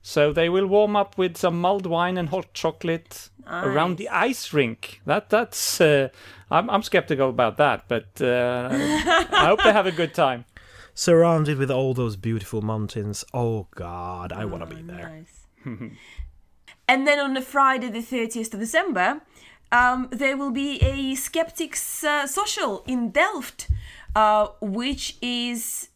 So 0.02 0.34
they 0.34 0.50
will 0.50 0.68
warm 0.68 0.98
up 0.98 1.18
with 1.18 1.38
some 1.38 1.62
mulled 1.62 1.86
wine 1.86 2.18
and 2.18 2.28
hot 2.28 2.54
chocolate 2.54 3.30
around 3.50 3.96
the 3.96 4.10
ice 4.10 4.52
rink. 4.52 5.00
That 5.06 5.30
that's 5.30 5.80
uh, 5.80 6.10
I'm 6.52 6.70
I'm 6.70 6.84
skeptical 6.84 7.30
about 7.30 7.56
that, 7.56 7.86
but 7.88 8.20
uh, 8.20 8.68
I 8.70 9.46
hope 9.46 9.64
they 9.64 9.72
have 9.72 9.88
a 9.88 9.94
good 9.94 10.14
time. 10.14 10.44
Surrounded 10.94 11.58
with 11.58 11.72
all 11.72 11.94
those 11.94 12.18
beautiful 12.18 12.62
mountains. 12.62 13.24
Oh 13.34 13.68
God, 13.76 14.34
I 14.34 14.44
want 14.44 14.70
to 14.70 14.76
be 14.76 14.82
there. 14.82 15.24
Nice. 15.66 15.92
and 16.90 17.08
then 17.08 17.18
on 17.18 17.34
the 17.34 17.42
Friday, 17.42 17.90
the 17.90 18.00
30th 18.00 18.54
of 18.54 18.60
December, 18.60 19.22
um, 19.72 20.08
there 20.12 20.38
will 20.38 20.52
be 20.52 20.78
a 20.82 21.16
Skeptics 21.16 22.04
uh, 22.04 22.28
social 22.28 22.84
in 22.88 23.12
Delft, 23.12 23.70
uh, 24.16 24.48
which 24.62 25.18
is 25.22 25.90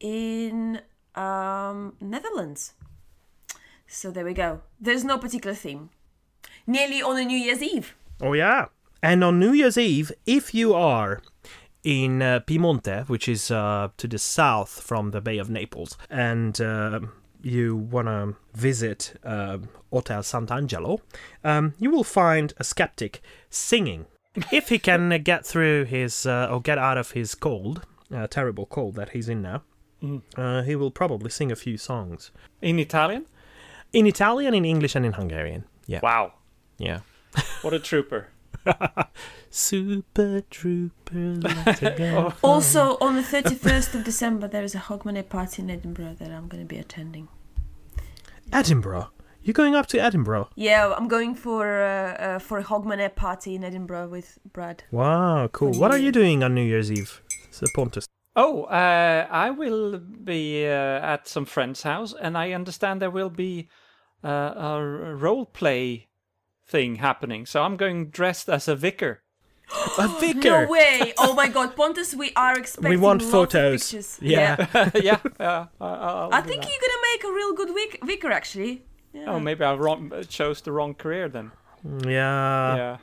in 0.00 0.80
um, 1.14 1.94
Netherlands. 2.00 2.72
So 3.86 4.10
there 4.10 4.24
we 4.24 4.32
go. 4.32 4.62
There's 4.80 5.04
no 5.04 5.18
particular 5.18 5.54
theme. 5.54 5.90
Nearly 6.66 7.02
on 7.02 7.18
a 7.18 7.24
New 7.24 7.36
Year's 7.36 7.62
Eve. 7.62 7.94
Oh 8.20 8.32
yeah. 8.32 8.66
And 9.02 9.22
on 9.24 9.38
New 9.38 9.52
Year's 9.52 9.76
Eve, 9.76 10.12
if 10.26 10.54
you 10.54 10.74
are 10.74 11.20
in 11.84 12.22
uh, 12.22 12.40
Piemonte, 12.46 13.08
which 13.08 13.28
is 13.28 13.50
uh, 13.50 13.88
to 13.96 14.06
the 14.06 14.18
south 14.18 14.80
from 14.80 15.10
the 15.10 15.20
Bay 15.20 15.38
of 15.38 15.50
Naples, 15.50 15.98
and 16.08 16.60
uh, 16.60 17.00
you 17.42 17.76
want 17.76 18.08
to 18.08 18.36
visit 18.54 19.14
uh, 19.24 19.58
Hotel 19.90 20.22
Sant'Angelo, 20.22 21.00
um, 21.44 21.74
you 21.78 21.90
will 21.90 22.04
find 22.04 22.52
a 22.58 22.64
skeptic 22.64 23.20
singing. 23.50 24.06
if 24.50 24.68
he 24.70 24.78
can 24.78 25.08
get 25.24 25.44
through 25.44 25.84
his 25.84 26.26
uh, 26.26 26.48
or 26.50 26.60
get 26.60 26.78
out 26.78 26.98
of 26.98 27.10
his 27.12 27.34
cold, 27.34 27.82
uh, 28.14 28.26
terrible 28.26 28.66
cold 28.66 28.94
that 28.96 29.10
he's 29.10 29.28
in 29.28 29.42
now, 29.42 29.62
uh, 30.36 30.62
he 30.62 30.74
will 30.74 30.90
probably 30.90 31.30
sing 31.30 31.52
a 31.52 31.56
few 31.56 31.76
songs 31.76 32.30
In 32.60 32.78
Italian? 32.78 33.26
in 33.92 34.06
Italian, 34.06 34.54
in 34.54 34.64
English, 34.64 34.96
and 34.96 35.04
in 35.04 35.12
Hungarian. 35.12 35.64
Yeah, 35.86 36.00
Wow, 36.02 36.32
yeah. 36.78 37.00
what 37.62 37.74
a 37.74 37.78
trooper! 37.78 38.28
Super 39.50 40.42
Trooper, 40.50 41.36
let's 41.42 41.80
go. 41.98 42.32
Also, 42.42 42.96
on 43.00 43.16
the 43.16 43.22
31st 43.22 43.94
of 43.94 44.04
December, 44.04 44.48
there 44.48 44.64
is 44.64 44.74
a 44.74 44.78
Hogmanay 44.78 45.28
party 45.28 45.62
in 45.62 45.70
Edinburgh 45.70 46.16
that 46.18 46.30
I'm 46.30 46.48
going 46.48 46.62
to 46.62 46.68
be 46.68 46.78
attending. 46.78 47.28
Edinburgh. 48.52 49.10
You're 49.42 49.54
going 49.54 49.74
up 49.74 49.86
to 49.88 49.98
Edinburgh. 49.98 50.50
Yeah, 50.54 50.94
I'm 50.96 51.08
going 51.08 51.34
for 51.34 51.82
uh, 51.82 52.14
uh, 52.14 52.38
for 52.38 52.58
a 52.58 52.64
Hogmanay 52.64 53.16
party 53.16 53.56
in 53.56 53.64
Edinburgh 53.64 54.08
with 54.08 54.38
Brad. 54.52 54.84
Wow, 54.92 55.48
cool. 55.48 55.72
For 55.72 55.80
What 55.80 55.90
are 55.90 55.98
you 55.98 56.12
doing 56.12 56.44
on 56.44 56.54
New 56.54 56.62
Year's 56.62 56.92
Eve? 56.92 57.20
So 57.50 57.66
Pontus. 57.74 58.06
Oh, 58.36 58.64
uh, 58.64 59.26
I 59.30 59.50
will 59.50 59.98
be 59.98 60.64
uh, 60.64 60.70
at 60.70 61.28
some 61.28 61.44
friend's 61.44 61.82
house, 61.82 62.14
and 62.14 62.38
I 62.38 62.52
understand 62.52 63.02
there 63.02 63.10
will 63.10 63.30
be 63.30 63.68
uh, 64.24 64.28
a 64.56 65.14
role 65.16 65.44
play 65.44 66.08
thing 66.66 66.96
happening. 66.96 67.46
So 67.46 67.62
I'm 67.62 67.76
going 67.76 68.08
dressed 68.10 68.48
as 68.48 68.68
a 68.68 68.76
vicar. 68.76 69.22
A 69.98 70.08
vicar. 70.20 70.66
No 70.66 70.70
way! 70.70 71.14
Oh 71.18 71.34
my 71.34 71.48
God, 71.48 71.74
Pontus, 71.76 72.14
we 72.14 72.32
are 72.36 72.58
expecting 72.58 72.90
We 72.90 72.96
want 72.96 73.22
lots 73.22 73.26
of 73.26 73.30
photos. 73.32 73.82
pictures. 73.84 74.18
Yeah. 74.20 74.66
yeah, 74.94 75.18
yeah. 75.40 75.66
I, 75.80 75.86
I'll 75.86 76.28
I 76.32 76.40
do 76.42 76.48
think 76.48 76.62
that. 76.62 76.70
you're 76.70 76.80
gonna 76.80 77.02
make 77.12 77.24
a 77.24 77.32
real 77.32 77.54
good 77.54 77.74
vic- 77.74 78.04
vicar, 78.04 78.30
actually. 78.30 78.84
Yeah. 79.14 79.30
Oh, 79.32 79.40
maybe 79.40 79.64
I 79.64 79.74
wrong, 79.74 80.12
chose 80.28 80.60
the 80.62 80.72
wrong 80.72 80.94
career 80.94 81.28
then. 81.28 81.52
Yeah. 82.04 82.76
yeah, 82.76 82.96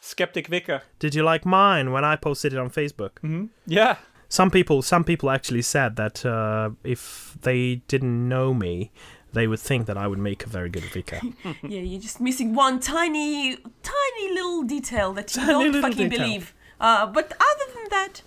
skeptic 0.00 0.46
vicar. 0.48 0.82
Did 0.98 1.14
you 1.14 1.22
like 1.24 1.44
mine 1.46 1.92
when 1.92 2.04
I 2.04 2.16
posted 2.16 2.52
it 2.52 2.58
on 2.58 2.70
Facebook? 2.70 3.18
hmm 3.20 3.46
Yeah, 3.66 3.96
Some 4.28 4.50
people, 4.50 4.82
some 4.82 5.04
people 5.04 5.30
actually 5.30 5.62
said 5.62 5.96
that 5.96 6.24
uh, 6.26 6.70
if 6.84 7.36
they 7.42 7.76
didn't 7.88 8.28
know 8.28 8.54
me, 8.54 8.90
they 9.32 9.46
would 9.46 9.60
think 9.60 9.86
that 9.86 9.96
I 9.96 10.06
would 10.06 10.18
make 10.18 10.44
a 10.44 10.48
very 10.48 10.68
good 10.68 10.84
vicar. 10.84 11.20
yeah, 11.62 11.80
you're 11.80 12.00
just 12.00 12.20
missing 12.20 12.54
one 12.54 12.80
tiny, 12.80 13.56
tiny 13.82 14.32
little 14.34 14.62
detail 14.62 15.12
that 15.14 15.34
you 15.36 15.42
Tiny 15.42 15.70
don't 15.72 15.82
fucking 15.82 16.08
detail. 16.08 16.18
believe. 16.26 16.54
Uh, 16.80 17.06
but 17.06 17.32
other 17.32 17.72
than 17.74 17.88
that, 17.90 18.22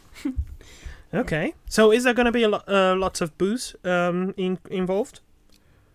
okay. 1.14 1.54
So 1.70 1.92
is 1.92 2.04
there 2.04 2.14
going 2.14 2.26
to 2.26 2.32
be 2.32 2.44
a 2.44 2.50
lot, 2.50 2.68
uh, 2.68 2.96
lots 2.96 3.22
of 3.22 3.38
booze 3.38 3.76
um, 3.84 4.34
in, 4.38 4.60
involved? 4.70 5.20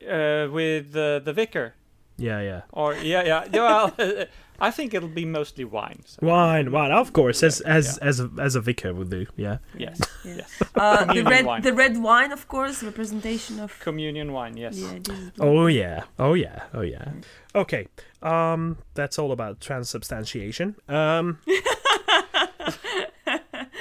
uh, 0.09 0.49
with 0.51 0.97
uh, 0.97 1.19
the 1.21 1.33
vicar. 1.33 1.75
Yeah, 2.17 2.41
yeah. 2.43 2.63
Or 2.73 2.95
yeah, 2.95 3.23
yeah. 3.25 3.45
yeah, 3.53 3.61
Well, 3.61 3.95
I 4.61 4.71
think 4.71 4.93
it'll 4.95 5.09
be 5.09 5.25
mostly 5.25 5.65
wine. 5.65 6.03
So, 6.05 6.19
Wine, 6.27 6.71
wine. 6.73 6.93
Of 6.93 7.13
course, 7.13 7.43
as 7.43 7.61
as 7.63 7.97
as 7.99 8.21
a, 8.21 8.31
as 8.39 8.55
a 8.57 8.61
vicar 8.61 8.93
would 8.93 9.11
do. 9.11 9.27
Yeah. 9.37 9.59
yes, 9.77 9.99
Yeah. 10.25 10.35
yes. 10.37 10.63
uh, 10.77 11.13
the 11.13 11.23
red, 11.23 11.47
wine. 11.47 11.63
the 11.63 11.73
red 11.73 11.97
wine, 12.03 12.33
of 12.33 12.47
course, 12.49 12.83
representation 12.83 13.59
of. 13.61 13.79
Communion 13.81 14.33
wine. 14.33 14.57
Yes. 14.57 14.77
Yeah, 14.77 14.99
Oh 15.39 15.67
yeah. 15.67 16.05
Oh 16.19 16.35
yeah. 16.35 16.65
Oh 16.75 16.83
yeah. 16.83 17.13
Okay. 17.55 17.87
Um 18.23 18.77
that's 18.95 19.19
all 19.19 19.33
about 19.33 19.61
transubstantiation. 19.61 20.77
Um 20.89 21.39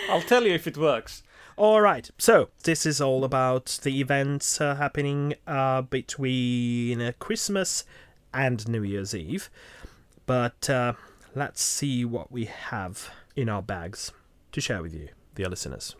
I'll 0.10 0.22
tell 0.22 0.44
you 0.44 0.54
if 0.54 0.66
it 0.68 0.78
works. 0.78 1.24
all 1.58 1.82
right. 1.82 2.10
So, 2.18 2.50
this 2.64 2.86
is 2.86 3.02
all 3.02 3.24
about 3.24 3.80
the 3.84 4.00
events 4.00 4.62
uh, 4.62 4.76
happening 4.76 5.36
uh 5.46 5.82
between 5.84 7.02
uh, 7.02 7.12
Christmas 7.20 7.84
and 8.34 8.68
New 8.68 8.84
Year's 8.84 9.14
Eve. 9.14 9.50
But 10.30 10.70
uh 10.70 10.94
let's 11.34 11.60
see 11.60 12.06
what 12.06 12.32
we 12.32 12.46
have 12.46 13.10
in 13.36 13.50
our 13.50 13.64
bags 13.64 14.12
to 14.52 14.62
share 14.62 14.84
with 14.84 14.94
you, 14.94 15.10
the 15.34 15.50
listeners. 15.50 15.96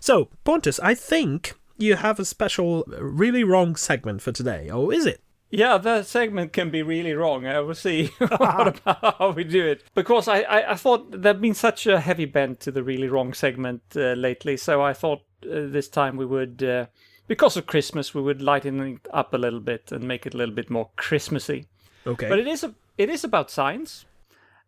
So, 0.00 0.30
Pontus, 0.44 0.80
I 0.80 0.94
think 0.94 1.52
you 1.76 1.96
have 1.96 2.18
a 2.18 2.24
special, 2.24 2.84
really 2.98 3.44
wrong 3.44 3.76
segment 3.76 4.22
for 4.22 4.32
today, 4.32 4.70
or 4.70 4.90
is 4.90 5.04
it? 5.04 5.20
Yeah, 5.50 5.76
that 5.76 6.06
segment 6.06 6.54
can 6.54 6.70
be 6.70 6.82
really 6.82 7.12
wrong. 7.12 7.46
I 7.46 7.60
will 7.60 7.74
see 7.74 8.10
about 8.20 8.80
how 8.84 9.34
we 9.36 9.44
do 9.44 9.66
it. 9.66 9.84
Because 9.94 10.28
I, 10.28 10.40
I, 10.40 10.72
I 10.72 10.74
thought 10.76 11.20
there'd 11.20 11.42
been 11.42 11.52
such 11.52 11.86
a 11.86 12.00
heavy 12.00 12.24
bent 12.24 12.60
to 12.60 12.70
the 12.70 12.82
really 12.82 13.08
wrong 13.08 13.34
segment 13.34 13.82
uh, 13.94 14.14
lately, 14.14 14.56
so 14.56 14.80
I 14.80 14.94
thought 14.94 15.20
uh, 15.44 15.68
this 15.68 15.88
time 15.88 16.16
we 16.16 16.24
would, 16.24 16.62
uh, 16.62 16.86
because 17.32 17.56
of 17.56 17.64
Christmas, 17.64 18.14
we 18.14 18.20
would 18.20 18.42
lighten 18.42 18.78
it 18.82 19.08
up 19.10 19.32
a 19.32 19.38
little 19.38 19.58
bit 19.58 19.90
and 19.90 20.04
make 20.04 20.26
it 20.26 20.34
a 20.34 20.36
little 20.36 20.54
bit 20.54 20.68
more 20.68 20.90
Christmassy. 20.96 21.64
Okay. 22.06 22.28
But 22.28 22.38
it 22.38 22.46
is 22.46 22.62
a, 22.62 22.74
it 22.98 23.08
is 23.08 23.24
about 23.24 23.50
science 23.50 24.04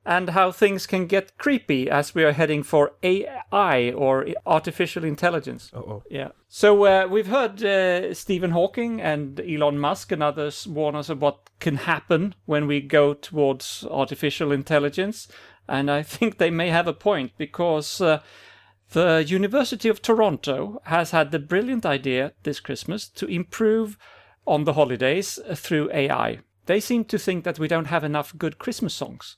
and 0.06 0.30
how 0.30 0.50
things 0.50 0.86
can 0.86 1.06
get 1.06 1.36
creepy 1.36 1.90
as 1.90 2.14
we 2.14 2.24
are 2.24 2.32
heading 2.32 2.62
for 2.62 2.92
AI 3.02 3.92
or 3.94 4.26
artificial 4.46 5.04
intelligence. 5.04 5.72
oh. 5.74 6.02
Yeah. 6.08 6.30
So 6.48 6.86
uh, 6.86 7.06
we've 7.06 7.26
heard 7.26 7.62
uh, 7.62 8.14
Stephen 8.14 8.52
Hawking 8.52 8.98
and 8.98 9.40
Elon 9.40 9.78
Musk 9.78 10.10
and 10.10 10.22
others 10.22 10.66
warn 10.66 10.94
us 10.94 11.10
of 11.10 11.20
what 11.20 11.50
can 11.60 11.76
happen 11.76 12.34
when 12.46 12.66
we 12.66 12.80
go 12.80 13.12
towards 13.12 13.86
artificial 13.90 14.52
intelligence. 14.52 15.28
And 15.68 15.90
I 15.90 16.02
think 16.14 16.38
they 16.38 16.50
may 16.50 16.70
have 16.70 16.88
a 16.88 16.94
point 16.94 17.32
because 17.36 18.00
uh, 18.00 18.22
the 18.94 19.24
University 19.26 19.88
of 19.88 20.00
Toronto 20.00 20.80
has 20.84 21.10
had 21.10 21.32
the 21.32 21.40
brilliant 21.40 21.84
idea 21.84 22.32
this 22.44 22.60
Christmas 22.60 23.08
to 23.08 23.26
improve 23.26 23.98
on 24.46 24.62
the 24.62 24.74
holidays 24.74 25.40
uh, 25.48 25.56
through 25.56 25.90
AI. 25.92 26.38
They 26.66 26.78
seem 26.78 27.04
to 27.06 27.18
think 27.18 27.42
that 27.42 27.58
we 27.58 27.66
don't 27.66 27.88
have 27.88 28.04
enough 28.04 28.38
good 28.38 28.60
Christmas 28.60 28.94
songs 28.94 29.36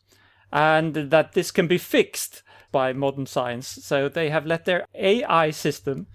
and 0.52 0.94
that 0.94 1.32
this 1.32 1.50
can 1.50 1.66
be 1.66 1.78
fixed 1.78 2.42
by 2.70 2.92
modern 2.92 3.24
science. 3.24 3.66
So 3.66 4.10
they 4.10 4.28
have 4.28 4.44
let 4.44 4.66
their 4.66 4.84
AI 4.94 5.50
system 5.52 6.06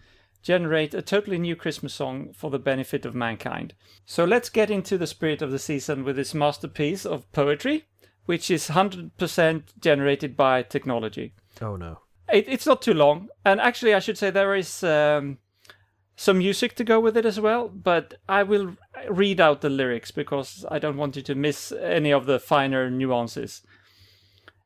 generate 0.43 0.93
a 0.93 1.01
totally 1.01 1.39
new 1.39 1.55
Christmas 1.55 1.95
song 1.95 2.33
for 2.33 2.51
the 2.51 2.59
benefit 2.59 3.07
of 3.07 3.15
mankind. 3.15 3.73
So 4.05 4.23
let's 4.23 4.49
get 4.49 4.69
into 4.69 4.99
the 4.99 5.07
spirit 5.07 5.41
of 5.41 5.49
the 5.49 5.57
season 5.57 6.03
with 6.03 6.15
this 6.15 6.35
masterpiece 6.35 7.07
of 7.07 7.31
poetry, 7.31 7.85
which 8.25 8.51
is 8.51 8.69
100% 8.69 9.63
generated 9.79 10.37
by 10.37 10.61
technology. 10.61 11.33
Oh 11.59 11.75
no. 11.75 12.01
It, 12.31 12.45
it's 12.47 12.65
not 12.65 12.81
too 12.81 12.93
long, 12.93 13.29
and 13.45 13.59
actually, 13.59 13.93
I 13.93 13.99
should 13.99 14.17
say 14.17 14.29
there 14.29 14.55
is 14.55 14.83
um, 14.83 15.37
some 16.15 16.37
music 16.37 16.75
to 16.75 16.83
go 16.83 16.99
with 16.99 17.17
it 17.17 17.25
as 17.25 17.39
well. 17.39 17.67
But 17.67 18.15
I 18.29 18.43
will 18.43 18.77
read 19.09 19.41
out 19.41 19.61
the 19.61 19.69
lyrics 19.69 20.11
because 20.11 20.65
I 20.69 20.79
don't 20.79 20.97
want 20.97 21.15
you 21.15 21.21
to 21.23 21.35
miss 21.35 21.71
any 21.71 22.11
of 22.11 22.25
the 22.25 22.39
finer 22.39 22.89
nuances. 22.89 23.61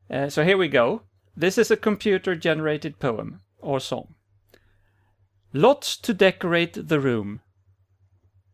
Uh, 0.10 0.30
so 0.30 0.44
here 0.44 0.58
we 0.58 0.68
go. 0.68 1.04
This 1.36 1.58
is 1.58 1.72
a 1.72 1.78
computer 1.78 2.36
generated 2.36 3.00
poem 3.00 3.42
or 3.58 3.80
song. 3.80 4.16
Lots 5.54 5.98
to 5.98 6.14
decorate 6.14 6.88
the 6.90 7.00
room. 7.00 7.42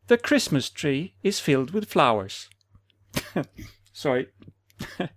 The 0.08 0.18
Christmas 0.18 0.70
tree 0.70 1.16
is 1.24 1.40
filled 1.40 1.72
with 1.72 1.90
flowers. 1.90 2.50
Sorry. 3.94 4.28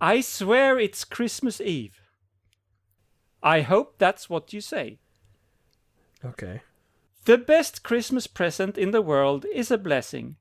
I 0.00 0.20
swear 0.20 0.78
it's 0.78 1.04
Christmas 1.04 1.60
Eve. 1.60 1.98
I 3.42 3.60
hope 3.60 3.98
that's 3.98 4.28
what 4.28 4.52
you 4.52 4.60
say. 4.60 4.98
Okay. 6.24 6.62
The 7.24 7.38
best 7.38 7.82
Christmas 7.82 8.26
present 8.26 8.78
in 8.78 8.92
the 8.92 9.02
world 9.02 9.46
is 9.52 9.70
a 9.70 9.78
blessing. 9.78 10.36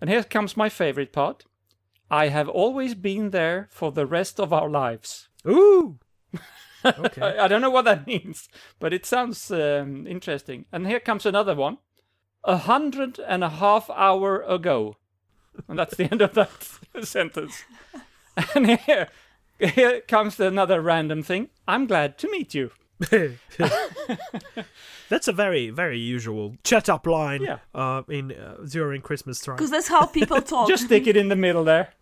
And 0.00 0.10
here 0.10 0.24
comes 0.24 0.56
my 0.56 0.68
favorite 0.68 1.12
part. 1.12 1.44
I 2.10 2.28
have 2.28 2.48
always 2.48 2.94
been 2.94 3.30
there 3.30 3.68
for 3.70 3.92
the 3.92 4.04
rest 4.04 4.40
of 4.40 4.52
our 4.52 4.68
lives. 4.68 5.28
Ooh. 5.46 5.98
Okay. 6.84 7.22
I, 7.22 7.44
I 7.44 7.48
don't 7.48 7.60
know 7.60 7.70
what 7.70 7.84
that 7.84 8.08
means, 8.08 8.48
but 8.80 8.92
it 8.92 9.06
sounds 9.06 9.52
um, 9.52 10.04
interesting. 10.04 10.64
And 10.72 10.84
here 10.84 10.98
comes 10.98 11.24
another 11.24 11.54
one. 11.54 11.78
A 12.42 12.56
hundred 12.56 13.20
and 13.20 13.44
a 13.44 13.48
half 13.48 13.88
hour 13.90 14.42
ago. 14.42 14.96
And 15.68 15.78
that's 15.78 15.96
the 15.96 16.10
end 16.10 16.20
of 16.20 16.34
that 16.34 16.50
sentence. 17.04 17.62
And 18.52 18.80
here, 18.80 19.10
here 19.62 20.00
comes 20.08 20.38
another 20.40 20.80
random 20.80 21.22
thing. 21.22 21.48
I'm 21.66 21.86
glad 21.86 22.18
to 22.18 22.30
meet 22.30 22.54
you. 22.54 22.70
That's 25.08 25.28
a 25.28 25.32
very, 25.32 25.70
very 25.70 25.98
usual 25.98 26.56
chat 26.64 26.88
up 26.88 27.06
line 27.06 27.42
Yeah. 27.42 27.58
uh, 27.74 28.02
in 28.08 28.32
uh, 28.32 28.56
during 28.68 29.02
Christmas 29.02 29.40
time. 29.40 29.56
Because 29.56 29.70
that's 29.70 29.88
how 29.88 30.06
people 30.06 30.40
talk. 30.42 30.68
Just 30.68 30.84
stick 30.86 31.06
it 31.06 31.16
in 31.16 31.28
the 31.28 31.36
middle 31.36 31.64
there. 31.64 31.92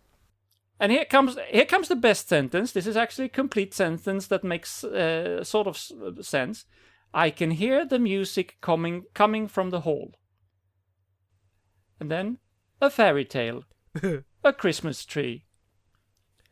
And 0.79 0.91
here 0.91 1.05
comes 1.05 1.37
here 1.49 1.65
comes 1.65 1.87
the 1.89 1.95
best 1.95 2.29
sentence. 2.29 2.71
This 2.71 2.87
is 2.87 2.95
actually 2.97 3.25
a 3.25 3.29
complete 3.29 3.73
sentence 3.73 4.27
that 4.27 4.43
makes 4.43 4.83
uh, 4.83 5.43
sort 5.43 5.67
of 5.67 5.77
sense. 6.25 6.65
I 7.13 7.29
can 7.31 7.51
hear 7.51 7.85
the 7.85 7.99
music 7.99 8.57
coming 8.61 9.03
coming 9.13 9.47
from 9.47 9.69
the 9.71 9.81
hall. 9.81 10.13
And 11.99 12.09
then 12.09 12.37
a 12.79 12.89
fairy 12.89 13.25
tale, 13.25 13.63
a 14.43 14.53
Christmas 14.53 15.05
tree. 15.05 15.43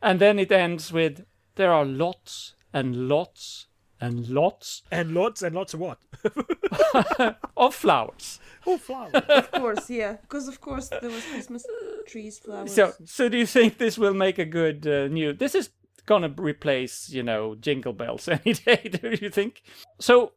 And 0.01 0.19
then 0.19 0.39
it 0.39 0.51
ends 0.51 0.91
with 0.91 1.25
there 1.55 1.73
are 1.73 1.85
lots 1.85 2.55
and 2.73 3.09
lots 3.09 3.67
and 4.01 4.29
lots 4.29 4.83
And 4.91 5.13
lots 5.13 5.41
and 5.41 5.53
lots 5.55 5.73
of 5.73 5.79
what? 5.81 5.99
of 7.57 7.75
flowers. 7.75 8.39
oh, 8.65 8.77
flowers. 8.77 9.13
of 9.29 9.51
course, 9.51 9.89
yeah. 9.89 10.13
Because 10.21 10.47
of 10.47 10.61
course 10.61 10.89
there 10.89 11.09
was 11.09 11.25
Christmas 11.25 11.65
trees, 12.07 12.39
flowers. 12.39 12.73
So, 12.73 12.93
so 13.05 13.27
do 13.29 13.37
you 13.37 13.45
think 13.45 13.77
this 13.77 13.97
will 13.97 14.13
make 14.13 14.39
a 14.39 14.45
good 14.45 14.87
uh, 14.87 15.07
new? 15.07 15.33
This 15.33 15.53
is 15.53 15.69
gonna 16.05 16.33
replace, 16.37 17.09
you 17.09 17.23
know, 17.23 17.55
Jingle 17.55 17.93
Bells 17.93 18.27
any 18.29 18.53
day. 18.53 18.89
Do 18.89 19.17
you 19.21 19.29
think? 19.29 19.61
So, 19.99 20.31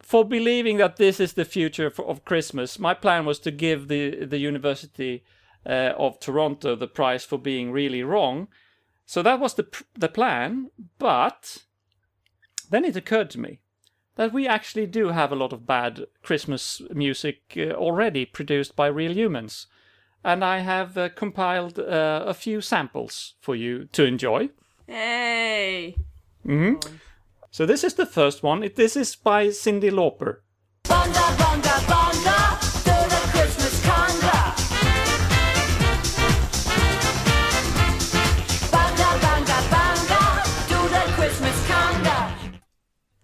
for 0.00 0.24
believing 0.24 0.78
that 0.78 0.96
this 0.96 1.20
is 1.20 1.34
the 1.34 1.44
future 1.44 1.90
for, 1.90 2.04
of 2.06 2.24
Christmas, 2.24 2.78
my 2.78 2.94
plan 2.94 3.24
was 3.24 3.38
to 3.40 3.50
give 3.50 3.88
the 3.88 4.24
the 4.24 4.38
University 4.38 5.24
uh, 5.64 5.92
of 5.96 6.18
Toronto 6.18 6.74
the 6.74 6.88
prize 6.88 7.24
for 7.24 7.38
being 7.38 7.70
really 7.70 8.02
wrong. 8.02 8.48
So 9.06 9.22
that 9.22 9.40
was 9.40 9.54
the 9.54 9.66
the 9.94 10.08
plan, 10.08 10.70
but 10.98 11.64
then 12.70 12.84
it 12.84 12.96
occurred 12.96 13.30
to 13.30 13.40
me 13.40 13.60
that 14.16 14.32
we 14.32 14.46
actually 14.48 14.86
do 14.86 15.08
have 15.08 15.32
a 15.32 15.36
lot 15.36 15.52
of 15.52 15.66
bad 15.66 16.06
Christmas 16.22 16.80
music 16.92 17.54
uh, 17.56 17.72
already 17.72 18.24
produced 18.24 18.76
by 18.76 18.86
real 18.86 19.12
humans 19.12 19.66
and 20.24 20.42
I 20.42 20.60
have 20.60 20.96
uh, 20.96 21.10
compiled 21.10 21.78
uh, 21.78 22.24
a 22.26 22.34
few 22.34 22.60
samples 22.60 23.34
for 23.40 23.54
you 23.54 23.84
to 23.92 24.04
enjoy. 24.04 24.48
hey. 24.86 25.96
hmm 26.42 26.74
So 27.50 27.66
this 27.66 27.84
is 27.84 27.94
the 27.94 28.06
first 28.06 28.42
one. 28.42 28.62
It, 28.62 28.76
this 28.76 28.96
is 28.96 29.14
by 29.14 29.48
Cyndi 29.48 29.90
Lauper. 29.90 30.38
Bonga, 30.88 31.36
bonga, 31.38 31.84
bonga, 31.88 32.03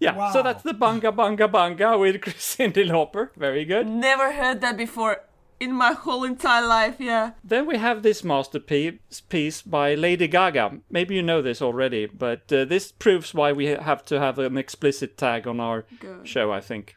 Yeah, 0.01 0.33
so 0.33 0.43
that's 0.43 0.63
the 0.63 0.73
Bunga 0.73 1.15
Bunga 1.15 1.47
Bunga 1.51 2.01
with 2.01 2.21
Cyndi 2.39 2.89
Lauper. 2.89 3.29
Very 3.37 3.65
good. 3.65 3.87
Never 3.87 4.33
heard 4.33 4.61
that 4.63 4.77
before 4.77 5.19
in 5.61 5.75
my 5.75 5.93
whole 5.93 6.25
entire 6.25 6.67
life, 6.67 6.97
yeah. 6.99 7.33
Then 7.45 7.67
we 7.67 7.77
have 7.77 8.03
this 8.03 8.25
masterpiece 8.25 9.21
piece 9.29 9.61
by 9.61 9.95
Lady 9.95 10.27
Gaga. 10.27 10.79
Maybe 10.91 11.15
you 11.15 11.23
know 11.23 11.43
this 11.43 11.61
already, 11.61 12.07
but 12.07 12.51
uh, 12.51 12.65
this 12.65 12.91
proves 12.93 13.35
why 13.35 13.53
we 13.53 13.67
have 13.67 14.05
to 14.07 14.19
have 14.19 14.39
an 14.39 14.57
explicit 14.57 15.19
tag 15.19 15.47
on 15.47 15.61
our 15.61 15.85
Good. 16.01 16.27
show, 16.27 16.51
I 16.51 16.61
think. 16.61 16.97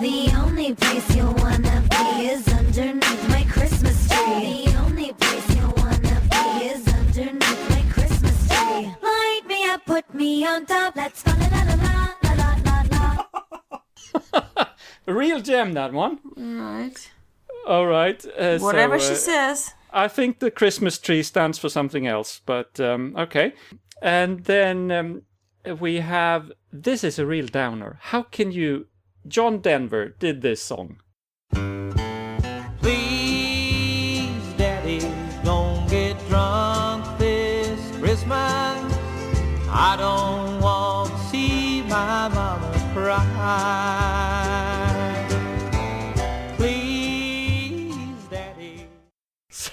The 0.00 0.32
only 0.36 0.74
place 0.76 1.16
you'll 1.16 1.34
wanna 1.34 1.82
be 1.90 2.28
is 2.28 2.46
underneath 2.46 3.28
my 3.28 3.42
Christmas 3.50 4.08
tree. 4.08 4.67
Put 9.86 10.14
me 10.14 10.46
on 10.46 10.66
top. 10.66 10.96
Let's 10.96 11.26
la 11.26 11.34
la 11.34 11.48
la 11.48 11.74
la 12.22 12.34
la 12.34 12.56
la 12.64 13.24
la. 14.54 14.66
A 15.06 15.14
real 15.14 15.40
gem, 15.40 15.72
that 15.72 15.92
one. 15.92 16.18
Right. 16.36 17.10
All 17.66 17.86
right. 17.86 18.24
Uh, 18.38 18.58
Whatever 18.58 18.98
so, 18.98 19.06
uh, 19.06 19.08
she 19.08 19.14
says. 19.14 19.74
I 19.92 20.08
think 20.08 20.38
the 20.38 20.50
Christmas 20.50 20.98
tree 20.98 21.22
stands 21.22 21.58
for 21.58 21.68
something 21.68 22.06
else, 22.06 22.40
but 22.44 22.78
um, 22.78 23.14
okay. 23.16 23.54
And 24.02 24.44
then 24.44 24.90
um, 24.90 25.22
we 25.80 25.96
have 25.96 26.52
this 26.72 27.02
is 27.04 27.18
a 27.18 27.26
real 27.26 27.46
downer. 27.46 27.98
How 28.00 28.22
can 28.22 28.52
you? 28.52 28.86
John 29.26 29.60
Denver 29.60 30.14
did 30.18 30.42
this 30.42 30.62
song. 30.62 31.00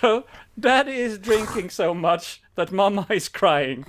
So 0.06 0.24
Daddy 0.60 0.91
is 0.91 1.18
drinking 1.18 1.72
so 1.72 1.96
much 1.96 2.39
that 2.54 2.72
Mama 2.72 3.08
is 3.10 3.28
crying. 3.28 3.86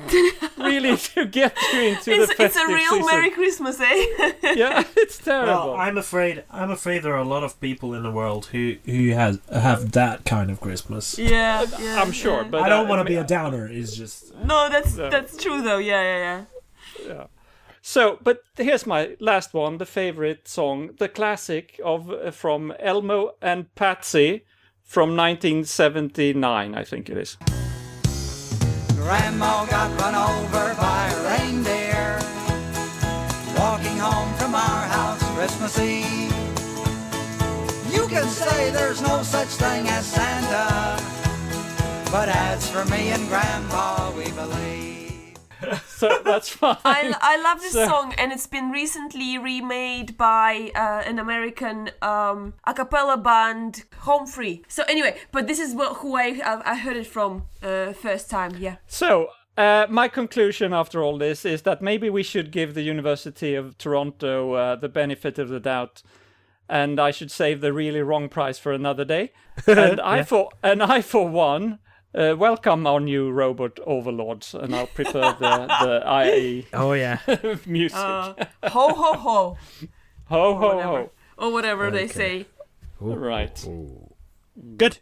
really, 0.57 0.97
to 0.97 1.27
get 1.27 1.55
you 1.75 1.81
into 1.91 2.11
It's, 2.11 2.35
the 2.35 2.45
it's 2.45 2.57
a 2.57 2.67
real 2.67 2.89
season. 2.89 3.07
Merry 3.07 3.31
Christmas, 3.31 3.79
eh? 3.79 4.33
Yeah, 4.55 4.83
it's 4.97 5.19
terrible. 5.19 5.53
Well, 5.53 5.75
I'm 5.75 5.99
afraid. 5.99 6.45
I'm 6.51 6.71
afraid 6.71 7.03
there 7.03 7.13
are 7.13 7.27
a 7.29 7.33
lot 7.37 7.45
of 7.45 7.61
people 7.61 7.93
in 7.93 8.03
the 8.03 8.11
world 8.11 8.47
who 8.47 8.77
who 8.87 9.11
has 9.11 9.41
have 9.53 9.93
that 9.93 10.25
kind 10.25 10.51
of 10.51 10.59
Christmas. 10.59 11.19
yeah, 11.19 11.67
yeah. 11.79 12.01
I'm 12.01 12.13
sure, 12.13 12.41
yeah. 12.43 12.49
but 12.49 12.63
I 12.63 12.71
don't 12.71 12.87
uh, 12.87 12.89
want 12.89 13.01
to 13.01 13.05
be 13.05 13.17
a 13.17 13.25
downer. 13.25 13.69
It's 13.69 13.95
just 13.95 14.35
No, 14.37 14.71
that's 14.71 14.97
No. 14.97 15.11
that's 15.11 15.37
true 15.37 15.61
though. 15.61 15.83
Yeah, 15.93 16.03
yeah, 16.03 16.45
yeah. 17.07 17.27
So, 17.83 18.19
but 18.23 18.39
here's 18.57 18.87
my 18.87 19.17
last 19.21 19.53
one, 19.53 19.77
the 19.77 19.87
favorite 20.01 20.49
song, 20.49 20.77
the 20.99 21.11
classic 21.11 21.79
of 21.85 22.11
uh, 22.11 22.31
from 22.31 22.73
Elmo 22.81 23.35
and 23.43 23.63
Patsy 23.75 24.47
from 24.87 25.17
1979, 25.17 26.75
I 26.75 26.85
think 26.85 27.11
it 27.11 27.19
is. 27.19 27.37
Grandma 28.95 29.67
got 29.67 30.01
run 30.01 30.15
over 30.15 30.75
by 30.81 31.09
a 31.09 31.39
reindeer 31.39 32.19
walking 33.59 33.99
home 33.99 34.33
from 34.35 34.55
our 34.55 34.83
house 34.87 35.23
Christmas 35.35 35.79
Eve. 35.79 36.33
You 37.93 38.07
can 38.09 38.27
say 38.29 38.71
there's 38.71 39.03
no 39.03 39.23
such 39.23 39.49
thing 39.49 39.89
as 39.89 40.07
Santa, 40.07 41.03
but 42.11 42.29
as 42.29 42.71
for 42.71 42.85
me 42.87 43.11
and 43.11 43.29
Grandpa, 43.29 44.13
we 44.17 44.31
believe. 44.31 44.86
So 45.97 46.09
that's 46.25 46.49
fine. 46.63 46.77
I, 46.85 47.15
I 47.21 47.37
love 47.43 47.61
this 47.61 47.73
So- 47.73 47.87
song, 47.87 48.15
and 48.19 48.33
it's 48.33 48.47
been 48.47 48.71
recently 48.71 49.39
remade 49.39 50.17
by 50.17 50.71
uh, 50.75 51.03
an 51.11 51.19
American 51.19 51.91
um, 52.03 52.53
a 52.67 52.75
cappella 52.75 53.17
band, 53.17 53.85
Home 54.01 54.27
Free. 54.27 54.63
So 54.69 54.83
anyway, 54.89 55.17
but 55.33 55.47
this 55.47 55.59
is 55.59 55.75
what, 55.75 55.91
who 55.99 56.17
I 56.17 56.41
I 56.45 56.73
I 56.73 56.75
heard 56.85 56.97
it 56.97 57.07
from 57.07 57.31
uh, 57.63 57.93
first 57.93 58.29
time. 58.31 58.53
Yeah. 58.59 58.77
So, 58.87 59.29
uh, 59.57 59.87
my 59.89 60.09
conclusion 60.09 60.73
after 60.73 61.03
all 61.03 61.17
this 61.19 61.45
is 61.45 61.63
that 61.63 61.81
maybe 61.81 62.11
we 62.11 62.23
should 62.23 62.51
give 62.53 62.75
the 62.75 62.83
University 62.83 63.55
of 63.55 63.77
Toronto 63.79 64.53
uh, 64.53 64.77
the 64.77 64.89
benefit 64.89 65.39
of 65.39 65.49
the 65.49 65.61
doubt, 65.61 66.03
and 66.69 67.01
I 67.01 67.11
should 67.11 67.31
save 67.31 67.61
the 67.61 67.73
really 67.73 68.03
wrong 68.03 68.29
price 68.29 68.59
for 68.59 68.73
another 68.73 69.05
day. 69.05 69.33
And 69.67 70.01
I 70.01 70.23
for 70.25 70.51
and 70.63 70.83
I 70.83 71.01
for 71.03 71.27
one. 71.29 71.79
Uh, 72.17 72.35
welcome 72.35 72.87
our 72.87 72.99
new 72.99 73.31
robot 73.31 73.79
overlords, 73.87 74.55
and 74.55 74.75
I'll 74.75 74.87
prepare 74.87 75.35
the 75.35 75.67
the 75.69 76.03
IE 76.35 76.67
oh 76.73 76.93
yeah. 76.95 77.19
music. 77.67 77.99
Uh, 77.99 78.33
ho 78.65 78.89
ho 78.95 79.13
ho, 79.15 79.59
ho 80.27 80.55
ho 80.55 80.67
whatever. 80.77 80.83
ho! 81.03 81.11
or 81.37 81.53
whatever 81.53 81.91
they 81.91 82.05
Okay. 82.05 82.15
say. 82.15 82.47
Right, 82.99 83.69
Good. 84.79 84.99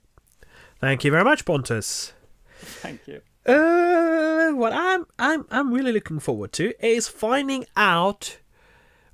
Thank 0.80 1.04
you 1.04 1.12
very 1.12 1.22
much, 1.22 1.44
Pontus. 1.44 2.12
thank 2.58 3.06
you. 3.06 3.20
Uh, 3.46 4.50
what 4.52 4.72
I'm 4.72 5.06
I'm 5.16 5.46
I'm 5.52 5.72
really 5.72 5.92
looking 5.92 6.18
forward 6.18 6.52
to 6.54 6.72
is 6.84 7.06
finding 7.06 7.64
out 7.76 8.38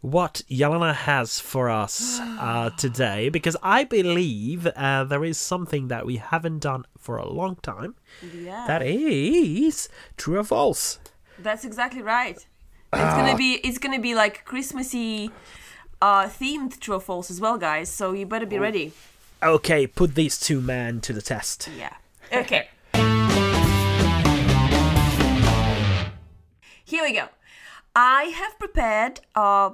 what 0.01 0.41
Yelena 0.49 0.95
has 0.95 1.39
for 1.39 1.69
us 1.69 2.19
uh, 2.21 2.71
today, 2.79 3.29
because 3.29 3.59
I 3.63 3.85
believe 3.85 4.67
uh, 4.69 5.05
there 5.05 5.23
is 5.23 5.37
something 5.37 5.89
that 5.89 6.07
we 6.07 6.17
haven't 6.17 6.61
done 6.61 6.87
for 7.01 7.17
a 7.17 7.29
long 7.29 7.57
time. 7.57 7.95
Yeah. 8.35 8.67
That 8.67 8.83
is 8.83 9.89
true 10.17 10.39
or 10.39 10.45
false. 10.45 11.01
That's 11.39 11.65
exactly 11.65 12.03
right. 12.03 12.37
It's 12.93 13.15
gonna 13.15 13.37
be 13.37 13.55
it's 13.65 13.79
gonna 13.79 14.01
be 14.01 14.15
like 14.15 14.45
Christmassy 14.45 15.31
uh 16.03 16.25
themed 16.27 16.79
true 16.81 16.97
or 16.97 17.01
false 17.01 17.31
as 17.31 17.41
well, 17.41 17.57
guys. 17.57 17.89
So 17.89 18.13
you 18.13 18.27
better 18.27 18.47
be 18.47 18.59
ready. 18.59 18.93
Okay, 19.43 19.87
put 19.87 20.15
these 20.15 20.39
two 20.39 20.61
men 20.61 21.01
to 21.01 21.13
the 21.15 21.23
test. 21.23 21.69
Yeah. 21.77 21.95
Okay. 22.33 22.69
here 26.85 27.03
we 27.03 27.13
go. 27.13 27.29
I 27.97 28.25
have 28.25 28.59
prepared 28.59 29.21
uh, 29.35 29.71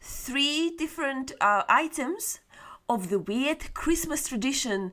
three 0.00 0.74
different 0.76 1.32
uh, 1.40 1.62
items 1.68 2.40
of 2.88 3.08
the 3.10 3.18
weird 3.18 3.72
Christmas 3.74 4.28
tradition 4.28 4.92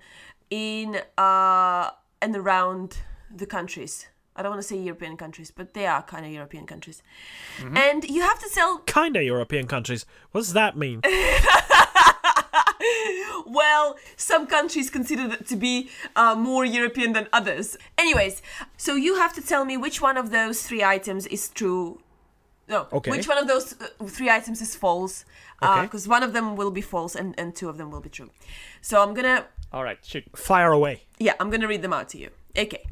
in 0.53 1.01
uh, 1.17 1.89
and 2.21 2.35
around 2.35 2.99
the 3.35 3.47
countries. 3.47 4.07
I 4.35 4.43
don't 4.43 4.51
want 4.51 4.61
to 4.61 4.67
say 4.67 4.77
European 4.77 5.17
countries, 5.17 5.51
but 5.51 5.73
they 5.73 5.87
are 5.87 6.03
kind 6.03 6.25
of 6.25 6.31
European 6.31 6.67
countries. 6.67 7.01
And 7.75 8.03
you 8.03 8.21
have 8.21 8.39
to 8.39 8.49
tell 8.53 8.77
Kinda 8.79 9.23
European 9.23 9.67
countries. 9.67 10.05
What 10.31 10.41
does 10.41 10.53
that 10.53 10.77
mean? 10.77 11.01
well, 13.47 13.97
some 14.15 14.45
countries 14.45 14.91
consider 14.91 15.27
that 15.27 15.47
to 15.47 15.55
be 15.55 15.89
uh, 16.15 16.35
more 16.35 16.65
European 16.65 17.13
than 17.13 17.27
others. 17.33 17.75
Anyways, 17.97 18.43
so 18.77 18.93
you 18.95 19.15
have 19.15 19.33
to 19.33 19.41
tell 19.41 19.65
me 19.65 19.75
which 19.77 20.01
one 20.01 20.17
of 20.17 20.29
those 20.29 20.67
three 20.67 20.83
items 20.83 21.25
is 21.27 21.49
true. 21.49 21.99
No, 22.67 22.87
Okay. 22.93 23.11
which 23.11 23.27
one 23.27 23.37
of 23.37 23.47
those 23.47 23.73
uh, 23.81 23.87
three 24.05 24.29
items 24.29 24.61
is 24.61 24.75
false? 24.75 25.25
Okay. 25.61 25.81
Because 25.83 26.07
one 26.07 26.23
of 26.23 26.31
them 26.33 26.55
will 26.55 26.71
be 26.71 26.81
false 26.81 27.13
and, 27.15 27.35
and 27.37 27.55
two 27.55 27.67
of 27.69 27.77
them 27.77 27.91
will 27.91 27.99
be 28.01 28.09
true. 28.09 28.29
So 28.81 29.01
I'm 29.03 29.13
gonna, 29.13 29.45
All 29.71 29.83
right, 29.83 29.97
shoot. 30.03 30.23
Fire 30.35 30.71
away. 30.71 31.03
yeah, 31.19 31.33
I'm 31.39 31.49
gonna 31.49 31.67
read 31.67 31.81
them 31.81 31.93
out 31.93 32.09
to 32.09 32.17
you. 32.17 32.29
Okay. 32.57 32.83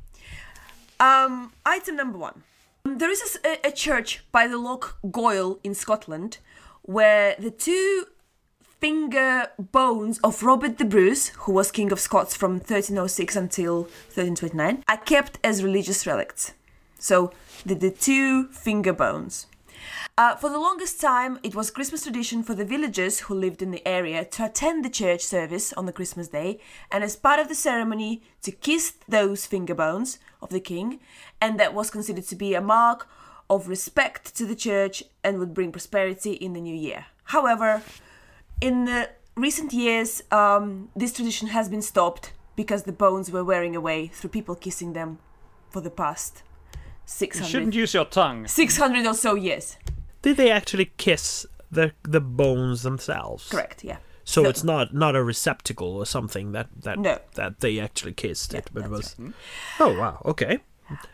Um, 1.00 1.54
item 1.66 1.96
number 1.96 2.18
one. 2.18 2.44
there 2.84 3.10
is 3.12 3.40
a 3.64 3.72
church 3.72 4.24
by 4.32 4.48
the 4.48 4.58
Loch 4.58 4.98
Goyle 5.12 5.60
in 5.64 5.74
Scotland 5.74 6.38
where 6.84 7.36
the 7.40 7.52
two 7.52 8.06
finger 8.80 9.48
bones 9.60 10.20
of 10.24 10.42
Robert 10.44 10.78
the 10.78 10.86
Bruce, 10.86 11.30
who 11.30 11.52
was 11.54 11.72
King 11.72 11.92
of 11.92 12.00
Scots 12.00 12.36
from 12.36 12.54
1306 12.54 13.36
until 13.36 13.76
1329, 14.14 14.84
are 14.88 14.98
kept 14.98 15.38
as 15.44 15.64
religious 15.64 16.06
relics. 16.08 16.54
So, 17.00 17.32
the, 17.66 17.76
the 17.76 17.92
two 17.92 18.48
finger 18.50 18.94
bones. 18.94 19.46
Uh, 20.18 20.36
for 20.36 20.50
the 20.50 20.60
longest 20.60 21.00
time, 21.00 21.40
it 21.44 21.56
was 21.56 21.72
Christmas 21.72 22.04
tradition 22.04 22.44
for 22.44 22.54
the 22.54 22.66
villagers 22.66 23.22
who 23.22 23.34
lived 23.34 23.62
in 23.62 23.72
the 23.72 23.88
area 23.88 24.26
to 24.26 24.46
attend 24.46 24.84
the 24.84 24.90
church 24.90 25.22
service 25.22 25.74
on 25.74 25.86
the 25.86 25.94
Christmas 25.94 26.28
day, 26.28 26.60
and 26.92 27.04
as 27.04 27.16
part 27.16 27.40
of 27.40 27.48
the 27.48 27.56
ceremony, 27.56 28.22
to 28.42 28.52
kiss 28.52 28.94
those 29.08 29.46
finger 29.46 29.76
bones 29.76 30.20
of 30.42 30.50
the 30.50 30.60
king, 30.60 31.00
and 31.40 31.60
that 31.60 31.74
was 31.74 31.90
considered 31.90 32.26
to 32.26 32.36
be 32.36 32.54
a 32.54 32.62
mark 32.62 33.08
of 33.50 33.68
respect 33.68 34.36
to 34.36 34.46
the 34.46 34.56
church 34.56 35.04
and 35.24 35.40
would 35.40 35.54
bring 35.54 35.72
prosperity 35.72 36.34
in 36.34 36.54
the 36.54 36.62
new 36.62 36.76
year. 36.76 37.06
However, 37.26 37.82
in 38.60 38.86
the 38.86 39.10
recent 39.36 39.74
years, 39.74 40.22
um, 40.32 40.90
this 40.96 41.14
tradition 41.14 41.50
has 41.50 41.70
been 41.70 41.82
stopped 41.82 42.34
because 42.56 42.84
the 42.84 42.92
bones 42.92 43.32
were 43.32 43.44
wearing 43.44 43.76
away 43.76 44.08
through 44.08 44.30
people 44.30 44.56
kissing 44.56 44.94
them 44.94 45.20
for 45.70 45.82
the 45.82 45.90
past 45.90 46.44
You 47.06 47.28
600, 47.28 47.48
shouldn't 47.50 47.74
use 47.76 47.94
your 47.94 48.06
tongue. 48.06 48.48
600 48.48 49.06
or 49.06 49.14
so 49.14 49.36
years. 49.36 49.78
Did 50.22 50.38
they 50.38 50.52
actually 50.52 50.92
kiss 50.98 51.46
the 51.72 51.92
the 52.04 52.22
bones 52.22 52.82
themselves? 52.84 53.50
Correct, 53.50 53.84
yeah. 53.84 53.98
So 54.24 54.44
So- 54.44 54.50
it's 54.50 54.64
not 54.64 54.94
not 54.94 55.16
a 55.16 55.24
receptacle 55.24 55.98
or 55.98 56.06
something 56.06 56.52
that 56.54 56.68
that 56.84 56.98
No. 57.00 57.20
that 57.36 57.60
they 57.60 57.80
actually 57.80 58.14
kissed 58.14 58.54
it, 58.54 58.70
but 58.74 58.86
it 58.86 58.90
that's 58.92 59.18
was. 59.18 59.34
Oh 59.80 59.98
wow, 60.00 60.22
okay. 60.26 60.60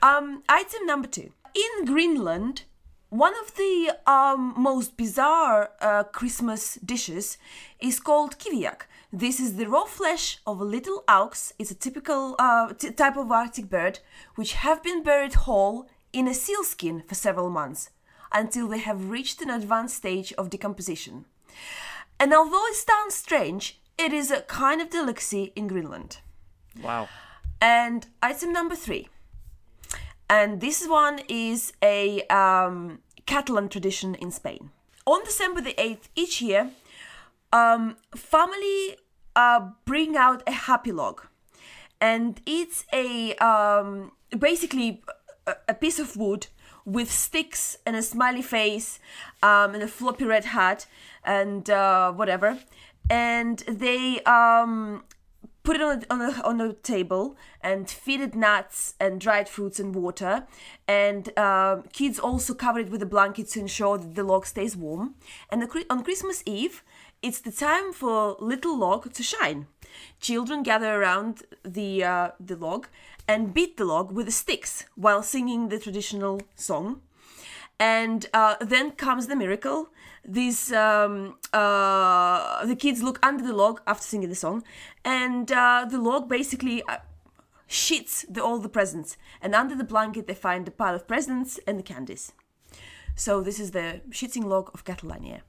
Um, 0.02 0.44
item 0.50 0.86
number 0.86 1.08
two. 1.08 1.32
In 1.54 1.86
Greenland, 1.86 2.64
one 3.10 3.34
of 3.44 3.56
the 3.56 3.92
um, 4.06 4.54
most 4.58 4.98
bizarre 4.98 5.70
uh, 5.82 6.04
Christmas 6.04 6.76
dishes 6.86 7.38
is 7.80 8.00
called 8.00 8.38
kiviak. 8.40 8.82
This 9.12 9.40
is 9.40 9.56
the 9.56 9.70
raw 9.70 9.86
flesh 9.86 10.40
of 10.46 10.60
a 10.60 10.66
little 10.66 11.04
auks. 11.08 11.54
It's 11.58 11.72
a 11.72 11.76
typical 11.76 12.36
uh, 12.38 12.74
t- 12.74 12.92
type 12.92 13.16
of 13.16 13.32
Arctic 13.32 13.70
bird, 13.70 14.00
which 14.36 14.54
have 14.54 14.84
been 14.84 15.02
buried 15.02 15.34
whole 15.34 15.88
in 16.12 16.28
a 16.28 16.34
sealskin 16.34 17.04
for 17.08 17.16
several 17.16 17.50
months 17.50 17.90
until 18.34 18.68
they 18.68 18.80
have 18.80 19.10
reached 19.10 19.42
an 19.42 19.50
advanced 19.50 19.96
stage 19.96 20.34
of 20.34 20.50
decomposition. 20.50 21.24
And 22.20 22.34
although 22.34 22.66
it 22.66 22.76
sounds 22.76 23.16
strange, 23.16 23.80
it 23.98 24.12
is 24.12 24.30
a 24.30 24.42
kind 24.42 24.82
of 24.82 24.90
delicacy 24.90 25.54
in 25.56 25.68
Greenland. 25.68 26.18
Wow. 26.84 27.08
And 27.62 28.08
item 28.22 28.52
number 28.52 28.76
three. 28.76 29.08
And 30.30 30.60
this 30.60 30.86
one 30.86 31.22
is 31.30 31.72
a 31.82 32.24
um, 32.24 33.00
Catalan 33.26 33.70
tradition 33.70 34.16
in 34.16 34.32
Spain. 34.32 34.72
On 35.06 35.24
December 35.24 35.62
the 35.62 35.74
8th 35.76 36.10
each 36.16 36.42
year, 36.42 36.72
um, 37.58 37.98
family 38.16 38.98
uh, 39.36 39.70
bring 39.86 40.16
out 40.16 40.44
a 40.48 40.52
happy 40.52 40.92
log. 40.92 41.22
And 42.00 42.42
it's 42.46 42.86
a 42.94 43.36
um, 43.36 44.12
basically 44.38 45.02
a, 45.68 45.74
piece 45.74 46.00
of 46.00 46.16
wood 46.16 46.48
with 46.86 47.12
sticks 47.12 47.78
and 47.86 47.96
a 47.96 48.02
smiley 48.02 48.42
face 48.42 49.00
um, 49.42 49.74
and 49.74 49.84
a 49.84 49.88
floppy 49.88 50.26
red 50.26 50.46
hat 50.46 50.86
and 51.24 51.70
uh, 51.70 52.12
whatever. 52.12 52.60
And 53.10 53.60
they 53.68 54.22
um, 54.24 55.04
put 55.64 55.76
it 55.76 55.82
on 55.82 56.02
a, 56.02 56.14
on 56.14 56.22
a, 56.22 56.42
on 56.44 56.62
a 56.62 56.74
table 56.74 57.36
and 57.62 57.90
feed 57.90 58.22
it 58.22 58.36
nuts 58.36 58.94
and 59.00 59.20
dried 59.20 59.50
fruits 59.50 59.80
and 59.80 59.96
water. 59.96 60.46
And 60.88 61.38
um, 61.38 61.84
kids 61.92 62.20
also 62.20 62.54
cover 62.54 62.80
it 62.80 62.90
with 62.90 63.02
a 63.02 63.06
blanket 63.06 63.50
to 63.50 63.60
ensure 63.60 63.98
that 63.98 64.16
the 64.16 64.24
log 64.24 64.46
stays 64.46 64.78
warm. 64.78 65.16
And 65.50 65.62
the, 65.62 65.86
on 65.90 66.04
Christmas 66.04 66.44
Eve, 66.46 66.84
it's 67.22 67.42
the 67.42 67.52
time 67.52 67.94
for 67.94 68.36
little 68.40 68.78
log 68.78 69.14
to 69.14 69.24
shine. 69.24 69.68
Children 70.20 70.64
gather 70.64 71.02
around 71.02 71.44
the 71.64 72.04
uh, 72.04 72.32
the 72.40 72.56
log 72.56 72.88
and 73.28 73.54
beat 73.54 73.78
the 73.78 73.86
log 73.86 74.12
with 74.12 74.26
the 74.26 74.32
sticks 74.32 74.86
while 74.96 75.24
singing 75.24 75.70
the 75.70 75.80
traditional 75.80 76.42
song. 76.56 77.02
And 77.80 78.26
uh, 78.34 78.56
then 78.60 78.92
comes 78.92 79.28
the 79.28 79.36
miracle. 79.36 79.90
These 80.26 80.74
um, 80.74 81.38
uh, 81.54 82.66
the 82.66 82.76
kids 82.76 83.04
look 83.04 83.20
under 83.24 83.44
the 83.44 83.54
log 83.54 83.82
after 83.88 84.04
singing 84.04 84.30
the 84.30 84.36
song, 84.36 84.64
and 85.06 85.52
uh, 85.52 85.86
the 85.90 86.00
log 86.00 86.28
basically 86.28 86.84
uh, 86.84 86.98
shits 87.70 88.26
the, 88.30 88.44
all 88.44 88.60
the 88.60 88.70
presents. 88.70 89.18
And 89.42 89.54
under 89.56 89.76
the 89.76 89.84
blanket, 89.84 90.28
they 90.28 90.34
find 90.36 90.68
a 90.68 90.72
pile 90.72 90.96
of 90.96 91.08
presents 91.08 91.60
and 91.68 91.78
the 91.78 91.84
candies. 91.84 92.34
So 93.16 93.42
this 93.42 93.60
is 93.60 93.72
the 93.72 94.02
shitting 94.10 94.46
log 94.46 94.70
of 94.74 94.84
Catalonia. 94.84 95.42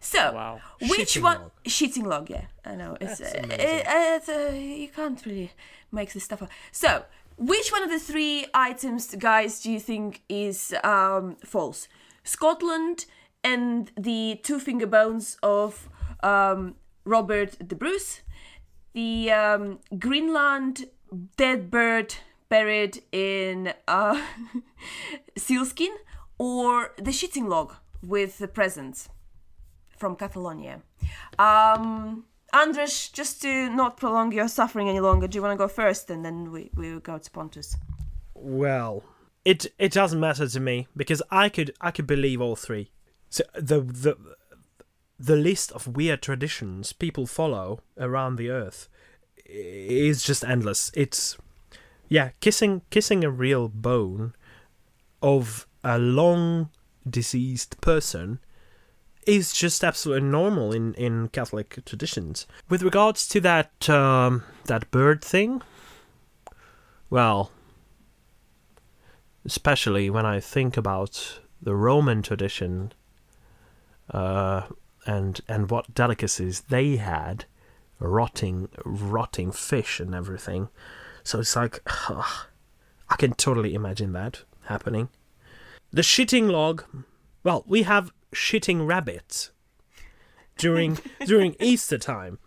So, 0.00 0.32
Wow. 0.32 0.60
which 0.80 1.14
Shitting 1.14 1.22
one? 1.22 1.40
log. 1.40 1.50
Shitting 1.64 2.06
log, 2.06 2.30
yeah, 2.30 2.46
I 2.64 2.74
know. 2.76 2.96
It's, 3.00 3.20
uh, 3.20 3.24
it- 3.34 3.84
it's, 3.86 4.28
uh, 4.28 4.52
you 4.54 4.88
can't 4.88 5.24
really 5.26 5.52
make 5.92 6.12
this 6.12 6.24
stuff 6.24 6.42
up. 6.42 6.50
So, 6.72 7.04
which 7.36 7.70
one 7.72 7.82
of 7.82 7.90
the 7.90 7.98
three 7.98 8.46
items, 8.54 9.14
guys, 9.16 9.60
do 9.60 9.72
you 9.72 9.80
think 9.80 10.22
is 10.28 10.74
um, 10.84 11.36
false? 11.44 11.88
Scotland 12.24 13.06
and 13.42 13.90
the 13.96 14.40
two 14.42 14.58
finger 14.60 14.86
bones 14.86 15.36
of 15.42 15.88
um, 16.22 16.74
Robert 17.04 17.56
the 17.60 17.74
Bruce, 17.76 18.20
the 18.92 19.30
um, 19.32 19.78
Greenland 19.98 20.86
dead 21.36 21.70
bird 21.70 22.14
buried 22.48 23.02
in 23.12 23.72
uh, 23.86 24.20
sealskin, 25.36 25.94
or 26.38 26.92
the 26.96 27.10
shitting 27.10 27.48
log 27.48 27.74
with 28.02 28.38
the 28.38 28.48
presents 28.48 29.08
from 29.98 30.16
Catalonia. 30.16 30.80
Um, 31.38 32.24
Andras, 32.52 33.08
just 33.08 33.42
to 33.42 33.68
not 33.70 33.96
prolong 33.96 34.32
your 34.32 34.48
suffering 34.48 34.88
any 34.88 35.00
longer, 35.00 35.28
do 35.28 35.36
you 35.36 35.42
want 35.42 35.52
to 35.52 35.58
go 35.58 35.68
first 35.68 36.10
and 36.10 36.24
then 36.24 36.50
we, 36.50 36.70
we 36.74 36.98
go 37.00 37.18
to 37.18 37.30
Pontus? 37.30 37.76
Well, 38.34 39.04
it 39.44 39.66
it 39.78 39.92
doesn't 39.92 40.20
matter 40.20 40.46
to 40.48 40.60
me 40.60 40.86
because 40.96 41.22
I 41.30 41.48
could 41.48 41.74
I 41.80 41.90
could 41.90 42.06
believe 42.06 42.40
all 42.40 42.56
three. 42.56 42.90
So 43.30 43.44
the 43.54 43.80
the 43.80 44.16
the 45.18 45.36
list 45.36 45.72
of 45.72 45.96
weird 45.96 46.22
traditions 46.22 46.92
people 46.92 47.26
follow 47.26 47.80
around 47.98 48.36
the 48.36 48.50
earth 48.50 48.88
is 49.44 50.22
just 50.22 50.44
endless. 50.44 50.90
It's 50.94 51.36
yeah, 52.08 52.30
kissing 52.40 52.82
kissing 52.90 53.24
a 53.24 53.30
real 53.30 53.68
bone 53.68 54.34
of 55.22 55.66
a 55.82 55.98
long 55.98 56.70
deceased 57.08 57.80
person 57.80 58.38
is 59.26 59.52
just 59.52 59.84
absolutely 59.84 60.28
normal 60.28 60.72
in, 60.72 60.94
in 60.94 61.28
Catholic 61.28 61.84
traditions. 61.84 62.46
With 62.68 62.82
regards 62.82 63.28
to 63.28 63.40
that 63.40 63.88
um, 63.88 64.44
that 64.64 64.90
bird 64.90 65.22
thing, 65.22 65.62
well, 67.10 67.50
especially 69.44 70.10
when 70.10 70.26
I 70.26 70.40
think 70.40 70.76
about 70.76 71.40
the 71.60 71.74
Roman 71.74 72.22
tradition 72.22 72.92
uh, 74.10 74.62
and 75.06 75.40
and 75.48 75.70
what 75.70 75.94
delicacies 75.94 76.60
they 76.62 76.96
had, 76.96 77.44
rotting 77.98 78.68
rotting 78.84 79.52
fish 79.52 80.00
and 80.00 80.14
everything. 80.14 80.68
So 81.22 81.40
it's 81.40 81.56
like 81.56 81.80
I 83.10 83.16
can 83.16 83.32
totally 83.34 83.74
imagine 83.74 84.12
that 84.12 84.42
happening. 84.64 85.08
The 85.90 86.02
shitting 86.02 86.50
log, 86.50 86.84
well, 87.42 87.64
we 87.66 87.82
have 87.82 88.12
shitting 88.32 88.86
rabbits 88.86 89.50
during 90.56 90.98
during 91.26 91.56
Easter 91.60 91.98
time. 91.98 92.38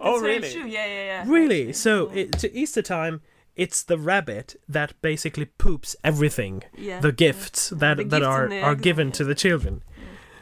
oh, 0.00 0.12
That's 0.12 0.22
very 0.22 0.34
really? 0.38 0.52
true. 0.52 0.66
Yeah, 0.66 0.86
yeah, 0.86 1.04
yeah. 1.04 1.24
Really? 1.26 1.72
So 1.72 2.10
it, 2.10 2.32
to 2.38 2.52
Easter 2.54 2.82
time, 2.82 3.20
it's 3.56 3.82
the 3.82 3.98
rabbit 3.98 4.56
that 4.68 4.94
basically 5.02 5.46
poops 5.46 5.96
everything, 6.04 6.62
Yeah, 6.76 7.00
the 7.00 7.08
yeah. 7.08 7.12
gifts 7.12 7.70
that 7.70 7.96
The 7.98 8.04
that 8.04 8.20
gifts 8.20 8.26
are 8.26 8.52
are 8.62 8.74
given 8.74 9.08
yeah. 9.08 9.14
to 9.14 9.24
the 9.24 9.34
children. 9.34 9.82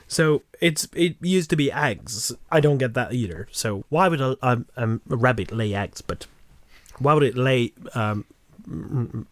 So 0.09 0.43
it's 0.61 0.89
it 0.95 1.17
used 1.21 1.51
to 1.51 1.57
be 1.57 1.73
eggs. 1.73 2.33
I 2.51 2.61
don't 2.61 2.79
get 2.79 2.95
that 2.95 3.13
either. 3.13 3.49
So 3.51 3.85
why 3.89 4.09
would 4.09 4.21
a, 4.21 4.37
a, 4.43 4.63
um, 4.77 5.01
a 5.11 5.17
rabbit 5.17 5.51
lay 5.51 5.75
eggs? 5.75 6.01
But 6.01 6.27
why 6.99 7.15
would 7.15 7.25
it 7.25 7.37
lay 7.37 7.73
um, 7.95 8.25
an 8.67 9.27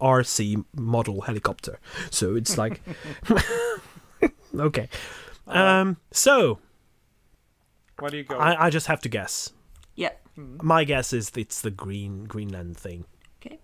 RC 0.00 0.64
model 0.76 1.22
helicopter? 1.22 1.78
So 2.10 2.36
it's 2.36 2.58
like 2.58 2.80
okay. 4.60 4.88
Um, 5.46 5.96
so 6.12 6.58
Where 7.98 8.10
do 8.10 8.16
you 8.18 8.24
go? 8.24 8.38
I, 8.38 8.66
I 8.66 8.70
just 8.70 8.86
have 8.86 9.00
to 9.02 9.08
guess. 9.08 9.52
Yeah. 9.94 10.10
My 10.36 10.84
guess 10.84 11.12
is 11.12 11.32
it's 11.36 11.60
the 11.62 11.70
green 11.70 12.24
Greenland 12.24 12.76
thing. 12.76 13.04
Okay. 13.40 13.58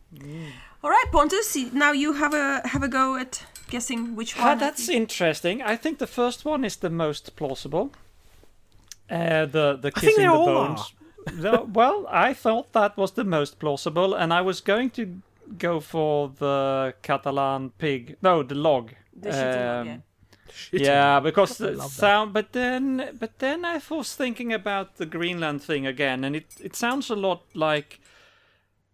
All 0.82 0.90
right, 0.90 1.04
Pontus. 1.12 1.54
y- 1.56 1.70
Now 1.72 1.92
you 1.92 2.14
have 2.14 2.34
a 2.34 2.66
have 2.68 2.82
a 2.82 2.88
go 2.88 3.16
at 3.16 3.44
guessing 3.70 4.16
which 4.16 4.36
one. 4.36 4.48
Ah, 4.48 4.54
that's 4.54 4.88
interesting. 4.88 5.62
I 5.62 5.76
think 5.76 5.98
the 5.98 6.06
first 6.06 6.44
one 6.44 6.64
is 6.64 6.76
the 6.76 6.90
most 6.90 7.36
plausible. 7.36 7.92
Uh, 9.10 9.46
the 9.46 9.76
the 9.80 9.88
I 9.88 9.90
think 9.90 9.94
kissing 9.94 10.16
they 10.16 10.22
the 10.24 10.32
all 10.32 10.46
bones. 10.46 10.94
The- 11.26 11.64
well, 11.72 12.06
I 12.10 12.34
thought 12.34 12.72
that 12.72 12.96
was 12.96 13.12
the 13.12 13.24
most 13.24 13.58
plausible, 13.58 14.14
and 14.14 14.32
I 14.32 14.40
was 14.42 14.60
going 14.60 14.90
to 14.90 15.20
go 15.58 15.80
for 15.80 16.28
the 16.38 16.94
Catalan 17.02 17.70
pig. 17.78 18.16
No, 18.22 18.42
the 18.42 18.54
log. 18.54 18.90
The 19.20 19.30
shitting 19.30 19.78
one, 19.78 19.88
Um, 19.88 20.02
yeah. 20.72 20.80
yeah, 21.16 21.20
because 21.20 21.58
the 21.58 21.70
love 21.72 21.78
that. 21.96 22.00
sound. 22.00 22.32
But 22.32 22.52
then, 22.52 23.16
but 23.18 23.38
then 23.38 23.64
I 23.64 23.80
was 23.90 24.14
thinking 24.16 24.52
about 24.52 24.96
the 24.96 25.06
Greenland 25.06 25.62
thing 25.62 25.86
again, 25.86 26.24
and 26.24 26.36
it 26.36 26.46
it 26.60 26.76
sounds 26.76 27.10
a 27.10 27.16
lot 27.16 27.42
like 27.54 28.00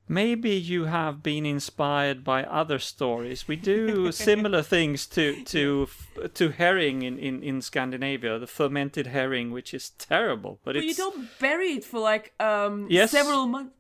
maybe 0.09 0.51
you 0.51 0.85
have 0.87 1.23
been 1.23 1.47
inspired 1.47 2.25
by 2.25 2.43
other 2.45 2.79
stories. 2.79 3.47
We 3.49 3.57
do 3.57 4.11
similar 4.29 4.63
things 4.63 5.07
to 5.09 5.43
to 5.45 5.89
to 6.35 6.49
herring 6.51 7.03
in, 7.03 7.19
in 7.19 7.43
in 7.43 7.63
Scandinavia, 7.63 8.39
the 8.39 8.47
fermented 8.47 9.07
herring, 9.09 9.53
which 9.53 9.73
is 9.75 9.91
terrible. 9.91 10.59
But 10.65 10.75
But 10.75 10.85
you 10.85 10.95
don't 10.95 11.29
bury 11.39 11.73
it 11.77 11.85
for 11.85 12.01
like 12.01 12.33
um 12.41 12.87
Yes. 12.91 13.11
several 13.11 13.47
months. 13.47 13.75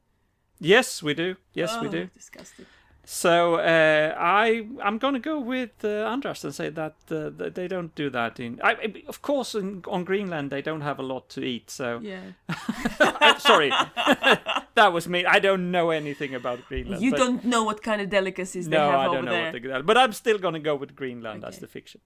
yes, 0.60 1.02
we 1.02 1.14
do. 1.14 1.36
Yes, 1.54 1.76
we 1.80 1.88
Oh, 1.88 1.90
do. 1.90 2.06
Disgusting. 2.14 2.66
So 3.12 3.56
uh, 3.56 4.14
I 4.16 4.68
I'm 4.84 4.98
gonna 4.98 5.18
go 5.18 5.40
with 5.40 5.84
uh, 5.84 6.12
Andras 6.12 6.44
and 6.44 6.54
say 6.54 6.70
that, 6.70 6.94
uh, 7.10 7.30
they 7.54 7.66
don't 7.66 7.92
do 7.96 8.08
that 8.10 8.38
in. 8.38 8.60
I, 8.62 8.70
I- 8.70 9.02
of 9.08 9.20
course, 9.20 9.56
in, 9.58 9.82
on 9.88 10.04
Greenland 10.04 10.50
they 10.50 10.62
don't 10.62 10.82
have 10.82 11.00
a 11.00 11.02
lot 11.02 11.28
to 11.30 11.40
eat. 11.42 11.70
So 11.70 11.98
Yeah. 12.02 12.20
I'm 13.20 13.40
sorry, 13.40 13.70
that 14.74 14.92
was 14.92 15.08
me. 15.08 15.24
I 15.26 15.40
don't 15.40 15.72
know 15.72 15.90
anything 15.90 16.34
about 16.36 16.58
Greenland. 16.68 17.02
You 17.02 17.10
don't 17.10 17.44
know 17.44 17.64
what 17.64 17.82
kind 17.82 18.00
of 18.00 18.10
delicacies 18.10 18.68
they 18.68 18.76
have. 18.76 18.92
No, 18.92 18.98
I 18.98 19.06
over 19.06 19.14
don't 19.16 19.24
know 19.24 19.32
there. 19.32 19.52
what 19.52 19.62
they 19.62 19.82
But 19.82 19.98
I'm 19.98 20.12
still 20.12 20.38
gonna 20.38 20.60
go 20.60 20.76
with 20.76 20.94
Greenland 20.94 21.44
as 21.44 21.58
the 21.58 21.66
fiction. 21.66 22.00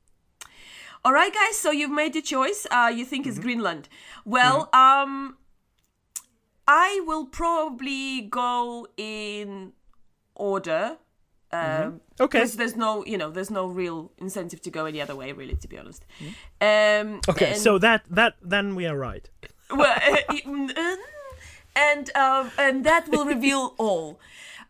All 1.05 1.13
right, 1.13 1.35
guys. 1.35 1.59
So 1.59 1.71
you've 1.71 1.91
made 2.03 2.15
your 2.15 2.23
choice. 2.25 2.67
Uh, 2.71 2.91
you 2.97 3.05
think 3.05 3.25
Mm-hmm. 3.27 3.31
it's 3.31 3.39
Greenland. 3.45 3.89
Well, 4.25 4.71
um, 4.73 5.37
I 6.67 7.03
will 7.07 7.27
probably 7.27 8.23
go 8.23 8.87
in 8.97 9.73
order. 10.35 10.97
Um, 11.53 12.01
Okay. 12.21 12.39
Because 12.39 12.57
there's 12.57 12.77
no, 12.77 13.05
you 13.07 13.17
know, 13.19 13.31
there's 13.31 13.51
no 13.51 13.67
real 13.67 14.11
incentive 14.19 14.61
to 14.63 14.71
go 14.71 14.87
any 14.87 15.01
other 15.01 15.15
way, 15.17 15.33
really, 15.33 15.57
to 15.57 15.69
be 15.69 15.79
honest. 15.79 16.05
Um, 16.61 17.21
Okay, 17.29 17.53
and- 17.53 17.61
so 17.61 17.79
that 17.79 18.03
that 18.11 18.35
then 18.43 18.75
we 18.75 18.87
are 18.87 18.97
right. 18.97 19.29
well, 19.71 19.97
uh, 19.97 20.97
and 21.77 22.11
um, 22.17 22.51
and 22.59 22.85
that 22.85 23.09
will 23.09 23.25
reveal 23.25 23.75
all. 23.79 24.19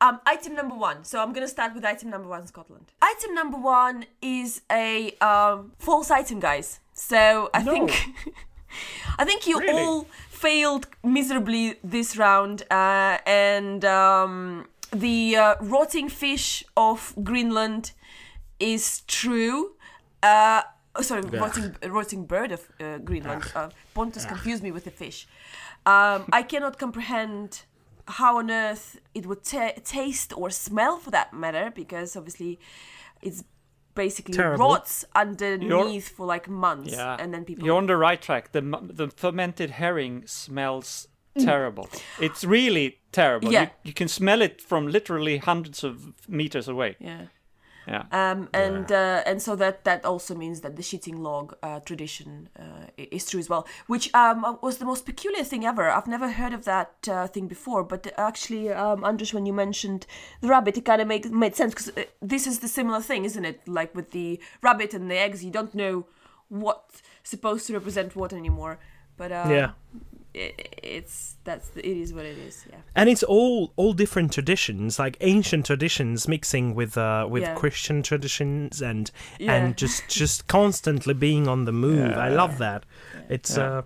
Um, 0.01 0.21
item 0.27 0.55
number 0.55 0.75
one. 0.75 1.05
So 1.05 1.21
I'm 1.23 1.33
gonna 1.33 1.49
start 1.49 1.75
with 1.75 1.85
item 1.85 2.11
number 2.11 2.29
one, 2.29 2.47
Scotland. 2.47 2.93
Item 3.01 3.35
number 3.35 3.57
one 3.59 4.07
is 4.21 4.61
a 4.71 5.13
um, 5.21 5.73
false 5.79 6.11
item, 6.11 6.41
guys. 6.41 6.81
So 6.93 7.51
I 7.55 7.63
think 7.63 7.93
I 9.19 9.25
think 9.25 9.47
you 9.47 9.59
Really? 9.61 9.83
all 9.83 10.07
failed 10.29 10.87
miserably 11.03 11.77
this 11.85 12.17
round, 12.17 12.63
uh, 12.71 13.19
and 13.27 13.85
um, 13.85 14.67
the 14.95 15.37
uh, 15.37 15.55
rotting 15.61 16.09
fish 16.09 16.65
of 16.77 17.15
Greenland 17.23 17.93
is 18.59 19.03
true. 19.07 19.73
Uh, 20.23 20.63
oh, 20.97 21.03
sorry, 21.03 21.23
rotting, 21.23 21.77
rotting 21.87 22.25
bird 22.27 22.53
of 22.53 22.69
uh, 22.81 22.99
Greenland. 22.99 23.45
Uh, 23.55 23.69
Pontus 23.95 24.25
confused 24.25 24.63
me 24.63 24.71
with 24.71 24.85
the 24.85 24.91
fish. 24.91 25.27
Um, 25.87 26.25
I 26.33 26.43
cannot 26.43 26.79
comprehend 26.79 27.63
how 28.07 28.39
on 28.39 28.51
earth 28.51 28.99
it 29.15 29.27
would 29.27 29.45
ta 29.45 29.73
taste 29.85 30.33
or 30.37 30.51
smell, 30.51 30.99
for 30.99 31.11
that 31.11 31.33
matter, 31.33 31.71
because 31.75 32.17
obviously 32.17 32.59
it's 33.23 33.45
basically 33.95 34.35
Terrible. 34.35 34.69
rots 34.69 35.05
underneath 35.15 36.09
for 36.09 36.27
like 36.27 36.49
months, 36.49 36.93
Yeah, 36.93 37.17
and 37.19 37.33
then 37.33 37.45
people. 37.45 37.65
You're 37.65 37.77
on 37.77 37.87
the 37.87 37.97
right 37.97 38.21
track. 38.21 38.53
The 38.53 38.61
the 38.83 39.09
fermented 39.09 39.71
herring 39.71 40.27
smells 40.27 41.09
terrible. 41.39 41.89
It's 42.21 42.45
really 42.45 42.99
terrible. 43.13 43.49
Mm. 43.49 43.53
Yeah. 43.53 43.63
You, 43.63 43.69
you 43.85 43.93
can 43.93 44.09
smell 44.09 44.43
it 44.43 44.61
from 44.61 44.87
literally 44.89 45.39
hundreds 45.39 45.85
of 45.85 46.13
meters 46.29 46.69
away. 46.69 46.97
yeah. 47.01 47.27
Yeah. 47.87 48.05
Um, 48.13 48.49
and 48.55 48.91
uh, 48.91 49.23
and 49.27 49.43
so 49.43 49.55
that 49.57 49.85
that 49.85 50.07
also 50.07 50.35
means 50.35 50.63
that 50.63 50.77
the 50.77 50.83
shitting 50.83 51.19
log 51.19 51.55
uh, 51.63 51.81
tradition 51.81 52.49
uh, 52.59 52.87
is 52.97 53.29
true 53.29 53.39
as 53.41 53.51
well, 53.51 53.67
which 53.89 54.09
um, 54.15 54.59
was 54.63 54.79
the 54.79 54.87
most 54.87 55.05
peculiar 55.05 55.45
thing 55.45 55.67
ever. 55.67 55.91
I've 55.91 56.07
never 56.07 56.31
heard 56.31 56.55
of 56.55 56.65
that 56.65 56.95
uh, 57.07 57.27
thing 57.27 57.47
before, 57.47 57.85
but 57.85 58.11
actually, 58.17 58.71
um, 58.73 59.05
Andras, 59.05 59.35
when 59.35 59.45
you 59.45 59.53
mentioned 59.53 60.07
the 60.41 60.49
rabbit, 60.49 60.79
it 60.79 60.87
kind 60.87 61.03
of 61.03 61.09
made 61.09 61.31
made 61.31 61.57
sense 61.57 61.75
because 61.75 61.93
this 62.23 62.47
is 62.47 62.61
the 62.61 62.69
similar 62.69 63.03
thing, 63.03 63.27
isn't 63.27 63.45
it? 63.45 63.61
Like 63.69 63.95
with 63.95 64.13
the 64.13 64.41
rabbit 64.63 64.95
and 64.95 65.11
the 65.11 65.19
eggs, 65.19 65.45
you 65.45 65.51
don't 65.51 65.75
know 65.75 66.07
what's 66.49 67.03
supposed 67.23 67.67
to 67.67 67.75
represent 67.75 68.17
what 68.17 68.33
anymore. 68.33 68.79
But 69.19 69.31
uh, 69.31 69.45
Yeah. 69.51 69.71
It, 70.35 70.79
it's 70.83 71.37
that's 71.45 71.71
it 71.77 71.85
is 71.85 72.13
what 72.13 72.25
it 72.25 72.37
is. 72.39 72.65
Yeah. 72.71 72.79
And 72.95 73.09
it's 73.09 73.23
all 73.23 73.73
all 73.77 73.93
different 73.93 74.33
traditions, 74.33 74.99
like 74.99 75.17
ancient 75.21 75.67
traditions 75.67 76.27
mixing 76.29 76.75
with 76.75 76.97
uh 76.99 77.27
with 77.31 77.43
Yeah. 77.43 77.55
Christian 77.55 78.03
traditions 78.03 78.83
and 78.83 79.11
Yeah. 79.39 79.55
and 79.55 79.77
just 79.77 80.09
just 80.09 80.47
constantly 80.49 81.15
being 81.15 81.49
on 81.49 81.65
the 81.65 81.73
move. 81.73 82.13
I 82.17 82.29
love 82.29 82.59
that. 82.59 82.85
It's 83.29 83.57
Yeah. 83.57 83.79
uh 83.79 83.83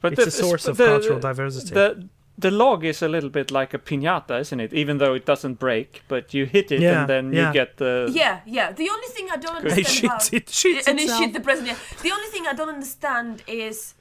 But 0.00 0.12
it's 0.12 0.26
a 0.26 0.30
source 0.30 0.66
of 0.68 0.76
cultural 0.78 1.18
diversity. 1.20 1.74
The 1.74 2.08
the 2.40 2.52
log 2.52 2.84
is 2.84 3.02
a 3.02 3.08
little 3.08 3.30
bit 3.30 3.50
like 3.50 3.74
a 3.74 3.78
piñata, 3.80 4.38
isn't 4.40 4.60
it? 4.60 4.72
Even 4.72 4.98
though 4.98 5.12
it 5.14 5.26
doesn't 5.26 5.54
break, 5.58 6.02
but 6.06 6.32
you 6.34 6.46
hit 6.46 6.70
it 6.70 6.80
Yeah, 6.80 7.00
and 7.00 7.08
then 7.08 7.32
yeah. 7.32 7.48
you 7.48 7.52
get 7.52 7.78
the 7.78 8.08
Yeah, 8.14 8.40
yeah. 8.46 8.70
The 8.72 8.88
only 8.90 9.08
thing 9.08 9.26
I 9.28 9.36
don't 9.38 9.56
It 9.64 9.70
understand 9.72 9.86
shits, 9.86 10.04
about 10.04 10.32
it 10.32 10.46
shits 10.46 10.86
and 10.86 11.00
it 11.00 11.02
itself. 11.02 11.20
shit 11.24 11.32
the 11.32 11.40
president. 11.40 11.76
Yeah. 11.78 12.02
The 12.04 12.12
only 12.12 12.28
thing 12.28 12.46
I 12.46 12.54
don't 12.54 12.68
understand 12.68 13.42
is 13.48 13.94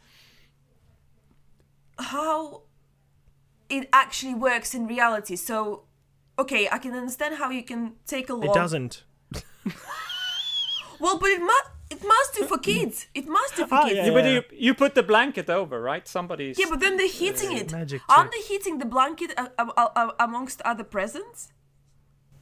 how 2.00 2.64
it 3.70 3.90
actually 3.92 4.36
works 4.36 4.74
in 4.74 4.88
reality. 4.88 5.36
So, 5.36 5.84
okay, 6.40 6.68
I 6.72 6.78
can 6.78 6.94
understand 6.94 7.36
how 7.36 7.50
you 7.50 7.64
can 7.64 7.94
take 8.06 8.30
a 8.30 8.34
log. 8.34 8.46
it 8.46 8.54
doesn't. 8.54 9.04
Well, 11.00 11.20
but 11.20 11.30
it 11.30 11.42
must. 11.42 11.70
It 11.90 12.04
must 12.06 12.34
do 12.36 12.44
for 12.46 12.58
kids. 12.58 13.08
It 13.16 13.28
must 13.30 13.56
do 13.56 13.66
for 13.66 13.76
Ah, 13.76 13.84
kids. 13.86 13.96
yeah, 13.96 14.06
Yeah, 14.08 14.14
but 14.14 14.26
you 14.30 14.44
you 14.68 14.74
put 14.74 14.94
the 14.94 15.04
blanket 15.04 15.50
over, 15.50 15.80
right? 15.82 16.06
Somebody's 16.08 16.60
Yeah, 16.60 16.66
but 16.70 16.80
then 16.82 16.98
they're 16.98 17.08
heating 17.08 17.54
it. 17.56 17.72
magic 17.72 18.02
Aren't 18.10 18.32
they 18.32 18.42
heating 18.42 18.80
the 18.80 18.86
blanket 18.86 19.32
uh, 19.38 19.48
uh, 19.58 19.72
uh, 19.78 19.88
uh, 19.96 20.12
amongst 20.20 20.62
other 20.66 20.84
presents? 20.84 21.54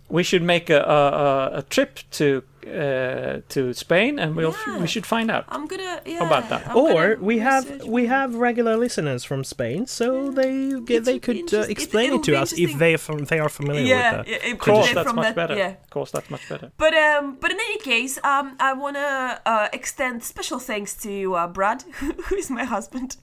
we 0.09 0.23
should 0.23 0.43
make 0.43 0.69
a 0.69 0.79
a, 0.79 0.99
a- 1.25 1.51
a 1.59 1.61
trip 1.63 1.99
to 2.11 2.25
uh, 2.67 3.41
to 3.49 3.73
Spain, 3.73 4.19
and 4.19 4.35
we'll 4.35 4.55
Yeah. 4.67 4.79
we 4.79 4.87
should 4.87 5.05
find 5.05 5.29
out. 5.31 5.45
I'm 5.49 5.65
gonna. 5.67 6.01
Yeah. 6.05 6.25
about 6.25 6.49
that? 6.49 6.67
I'm 6.69 6.77
Or 6.77 7.17
we 7.21 7.39
have 7.39 7.63
research 7.69 7.87
we 7.87 8.07
have 8.07 8.35
regular 8.35 8.75
listeners 8.77 9.23
from 9.23 9.43
Spain, 9.43 9.85
so 9.87 10.31
they 10.31 10.53
It's 10.95 11.05
they 11.05 11.19
could 11.19 11.53
uh, 11.53 11.61
explain 11.75 12.07
it'll 12.07 12.19
it 12.19 12.25
to 12.25 12.35
us 12.43 12.53
if 12.53 12.77
they 12.77 12.93
are 12.95 12.97
fam- 12.97 13.25
they 13.25 13.39
are 13.39 13.49
familiar 13.49 13.83
Yeah, 13.95 14.17
with 14.17 14.25
the 14.25 14.31
yeah, 14.31 14.51
Of 14.53 14.57
course, 14.59 14.91
that's 14.93 15.13
much 15.13 15.25
that- 15.25 15.35
better. 15.35 15.55
Yeah. 15.55 15.73
Of 15.83 15.89
course, 15.89 16.11
that's 16.11 16.29
much 16.29 16.47
better. 16.49 16.71
But 16.77 16.93
um, 16.93 17.37
but 17.41 17.51
in 17.51 17.59
any 17.59 17.77
case, 17.77 18.13
um, 18.23 18.55
I 18.59 18.73
wanna 18.73 19.39
uh, 19.45 19.67
extend 19.73 20.23
special 20.23 20.59
thanks 20.59 20.95
to 21.05 21.11
uh, 21.35 21.47
Brad, 21.47 21.83
who 22.25 22.35
is 22.35 22.49
my 22.49 22.63
husband, 22.65 23.17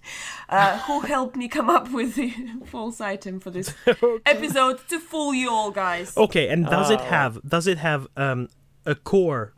uh, 0.48 0.78
who 0.86 1.00
helped 1.00 1.36
me 1.36 1.48
come 1.48 1.68
up 1.68 1.90
with 1.92 2.14
the 2.14 2.32
false 2.66 3.00
item 3.00 3.40
for 3.40 3.50
this 3.50 3.74
episode 4.26 4.76
to 4.88 4.98
fool 4.98 5.34
you 5.34 5.50
all, 5.50 5.70
guys. 5.70 6.16
Okay, 6.16 6.48
and 6.48 6.66
does 6.66 6.90
it 6.90 7.00
Ah, 7.00 7.04
have 7.16 7.32
does 7.48 7.66
it 7.66 7.78
have 7.78 8.06
um, 8.16 8.48
a 8.86 8.94
core 8.94 9.54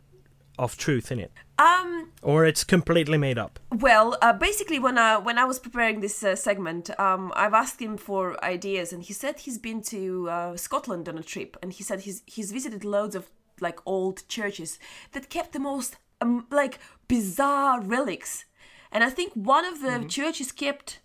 of 0.57 0.77
truth 0.77 1.11
in 1.11 1.19
it, 1.19 1.31
Um, 1.59 2.11
or 2.21 2.45
it's 2.45 2.63
completely 2.63 3.17
made 3.17 3.37
up? 3.37 3.59
well, 3.71 4.17
uh, 4.21 4.31
basically, 4.33 4.79
when 4.79 4.97
I 4.97 5.17
when 5.17 5.37
I 5.37 5.45
was 5.45 5.59
preparing 5.59 5.99
this 6.01 6.23
uh, 6.23 6.35
segment, 6.35 6.89
um, 6.99 7.31
I've 7.35 7.53
asked 7.53 7.81
him 7.81 7.97
for 7.97 8.41
ideas, 8.43 8.93
and 8.93 9.03
he 9.03 9.13
said 9.13 9.39
he's 9.39 9.57
been 9.59 9.81
to 9.83 10.29
uh, 10.29 10.57
Scotland 10.57 11.09
on 11.09 11.17
a 11.17 11.23
trip, 11.23 11.57
and 11.61 11.73
he 11.73 11.83
said 11.83 12.01
he's 12.01 12.23
he's 12.25 12.51
visited 12.53 12.83
loads 12.85 13.15
of 13.15 13.29
like 13.61 13.79
old 13.85 14.27
churches 14.27 14.79
that 15.11 15.29
kept 15.29 15.51
the 15.51 15.59
most 15.59 15.97
um, 16.21 16.45
like 16.51 16.79
bizarre 17.07 17.81
relics, 17.81 18.45
and 18.91 19.03
I 19.03 19.09
think 19.09 19.33
one 19.33 19.65
of 19.65 19.81
the 19.81 20.05
churches 20.07 20.51
kept 20.53 20.99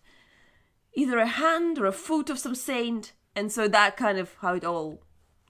either 0.94 1.18
a 1.18 1.26
hand 1.26 1.78
or 1.78 1.86
a 1.86 1.92
foot 1.92 2.30
of 2.30 2.38
some 2.38 2.54
saint, 2.54 3.12
and 3.34 3.50
so 3.52 3.68
that 3.68 3.96
kind 3.96 4.18
of 4.18 4.34
how 4.42 4.54
it 4.54 4.64
all 4.64 5.00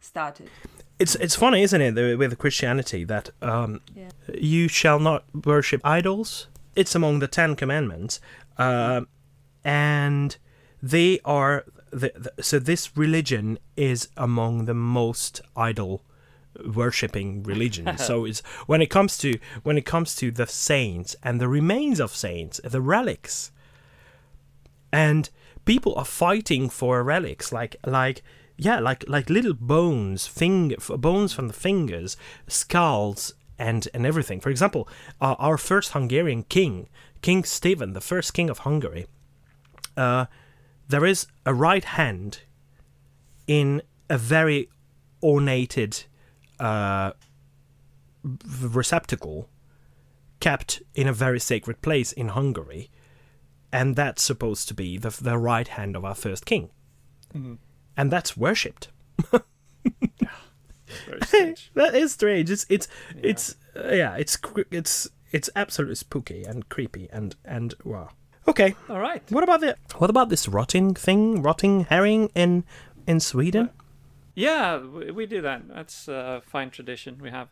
started. 0.00 0.48
It's 1.00 1.14
it's 1.16 1.34
funny, 1.34 1.62
isn't 1.62 1.80
it, 1.80 2.18
with 2.18 2.38
Christianity 2.38 3.04
that 3.04 3.30
um, 3.40 3.80
Yeah. 3.96 4.10
you 4.34 4.68
shall 4.68 5.00
not 5.00 5.24
worship 5.46 5.80
idols. 5.82 6.46
It's 6.76 6.94
among 6.94 7.20
the 7.20 7.26
Ten 7.28 7.56
Commandments, 7.56 8.20
uh, 8.58 9.00
and 9.64 10.36
they 10.82 11.18
are 11.24 11.64
the, 11.90 12.12
the, 12.14 12.42
so. 12.42 12.58
This 12.58 12.96
religion 12.96 13.58
is 13.76 14.08
among 14.16 14.66
the 14.66 14.74
most 14.74 15.40
idol 15.56 16.02
worshipping 16.66 17.42
religions. 17.44 18.04
so 18.08 18.26
it's 18.26 18.40
when 18.66 18.82
it 18.82 18.90
comes 18.90 19.16
to 19.18 19.38
when 19.62 19.78
it 19.78 19.86
comes 19.86 20.14
to 20.16 20.30
the 20.30 20.46
saints 20.46 21.16
and 21.22 21.40
the 21.40 21.48
remains 21.48 21.98
of 21.98 22.14
saints, 22.14 22.60
the 22.62 22.80
relics, 22.82 23.52
and 24.92 25.30
people 25.64 25.94
are 25.96 26.04
fighting 26.04 26.68
for 26.68 27.02
relics 27.02 27.52
like 27.52 27.76
like 27.86 28.22
yeah 28.60 28.78
like 28.78 29.04
like 29.08 29.30
little 29.30 29.54
bones 29.54 30.26
finger 30.26 30.76
bones 30.98 31.32
from 31.32 31.48
the 31.48 31.54
fingers 31.54 32.16
skulls 32.46 33.34
and 33.58 33.88
and 33.94 34.06
everything 34.06 34.40
for 34.40 34.50
example 34.50 34.88
uh, 35.20 35.34
our 35.38 35.56
first 35.56 35.92
hungarian 35.92 36.42
king 36.44 36.88
king 37.22 37.42
stephen 37.44 37.92
the 37.92 38.00
first 38.00 38.34
king 38.34 38.50
of 38.50 38.58
hungary 38.58 39.06
uh, 39.96 40.26
there 40.88 41.04
is 41.04 41.26
a 41.44 41.54
right 41.54 41.84
hand 41.84 42.40
in 43.46 43.82
a 44.08 44.18
very 44.18 44.68
ornated 45.20 46.04
uh, 46.58 47.12
receptacle 48.60 49.48
kept 50.38 50.82
in 50.94 51.06
a 51.06 51.12
very 51.12 51.40
sacred 51.40 51.80
place 51.82 52.12
in 52.12 52.28
hungary 52.28 52.90
and 53.72 53.96
that's 53.96 54.22
supposed 54.22 54.68
to 54.68 54.74
be 54.74 54.98
the, 54.98 55.10
the 55.20 55.38
right 55.38 55.68
hand 55.68 55.96
of 55.96 56.04
our 56.04 56.14
first 56.14 56.44
king. 56.44 56.70
And 57.96 58.10
that's 58.10 58.36
worshipped. 58.36 58.88
That 61.74 61.94
is 61.94 62.12
strange. 62.12 62.50
It's 62.50 62.66
it's 62.68 62.88
it's 63.22 63.56
uh, 63.76 63.92
yeah. 63.92 64.16
It's 64.16 64.38
it's 64.70 65.08
it's 65.32 65.50
absolutely 65.54 65.94
spooky 65.94 66.42
and 66.44 66.68
creepy 66.68 67.08
and 67.12 67.36
and 67.44 67.74
wow. 67.84 68.10
Okay, 68.48 68.74
All 68.88 68.98
right. 68.98 69.22
what 69.30 69.44
about 69.44 69.60
the 69.60 69.76
what 69.98 70.10
about 70.10 70.28
this 70.28 70.48
rotting 70.48 70.94
thing, 70.94 71.42
rotting 71.42 71.84
herring 71.84 72.30
in 72.34 72.64
in 73.06 73.20
Sweden? 73.20 73.70
Yeah, 74.34 74.78
we, 74.78 75.10
we 75.10 75.26
do 75.26 75.40
that. 75.42 75.68
That's 75.68 76.08
a 76.08 76.42
fine 76.44 76.70
tradition 76.70 77.18
we 77.20 77.30
have. 77.30 77.48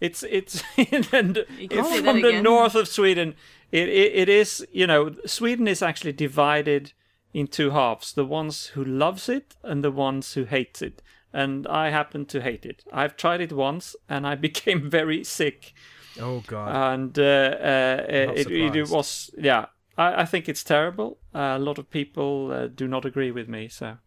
It's 0.00 0.22
it's 0.22 0.62
and 1.12 1.44
You 1.58 1.68
if 1.70 2.04
from 2.04 2.22
the 2.22 2.40
north 2.42 2.74
of 2.74 2.88
Sweden. 2.88 3.34
It, 3.72 3.88
it 3.88 4.14
it 4.14 4.28
is 4.28 4.66
you 4.72 4.86
know 4.86 5.14
Sweden 5.26 5.68
is 5.68 5.82
actually 5.82 6.12
divided 6.12 6.92
in 7.34 7.48
two 7.48 7.70
halves: 7.70 8.12
the 8.12 8.24
ones 8.24 8.68
who 8.68 8.84
loves 8.84 9.28
it 9.28 9.56
and 9.62 9.84
the 9.84 9.90
ones 9.90 10.32
who 10.34 10.44
hates 10.44 10.80
it. 10.80 11.02
And 11.32 11.66
I 11.66 11.90
happen 11.90 12.26
to 12.26 12.40
hate 12.40 12.64
it. 12.64 12.84
I've 12.92 13.16
tried 13.16 13.40
it 13.40 13.52
once 13.52 13.96
and 14.08 14.24
I 14.26 14.34
became 14.48 14.88
very 14.88 15.24
sick. 15.24 15.74
Oh 16.20 16.44
God! 16.46 16.94
and 16.94 17.18
uh, 17.18 17.22
uh, 17.22 18.04
it, 18.08 18.48
it, 18.48 18.88
was 18.88 19.30
yeah. 19.36 19.66
I, 19.98 20.22
I 20.22 20.24
think 20.24 20.48
it's 20.48 20.62
terrible. 20.62 21.18
Uh, 21.34 21.56
a 21.56 21.58
lot 21.58 21.78
of 21.78 21.90
people 21.90 22.52
uh, 22.52 22.68
do 22.68 22.86
not 22.86 23.04
agree 23.04 23.32
with 23.32 23.48
me. 23.48 23.66
So 23.68 23.98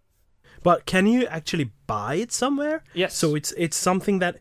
but 0.64 0.86
can 0.86 1.06
you 1.06 1.28
actually 1.28 1.72
buy 1.86 2.16
it 2.16 2.32
somewhere? 2.32 2.84
Yes. 2.94 3.16
So 3.16 3.36
it's 3.36 3.52
it's 3.58 3.78
something 3.78 4.20
that 4.20 4.40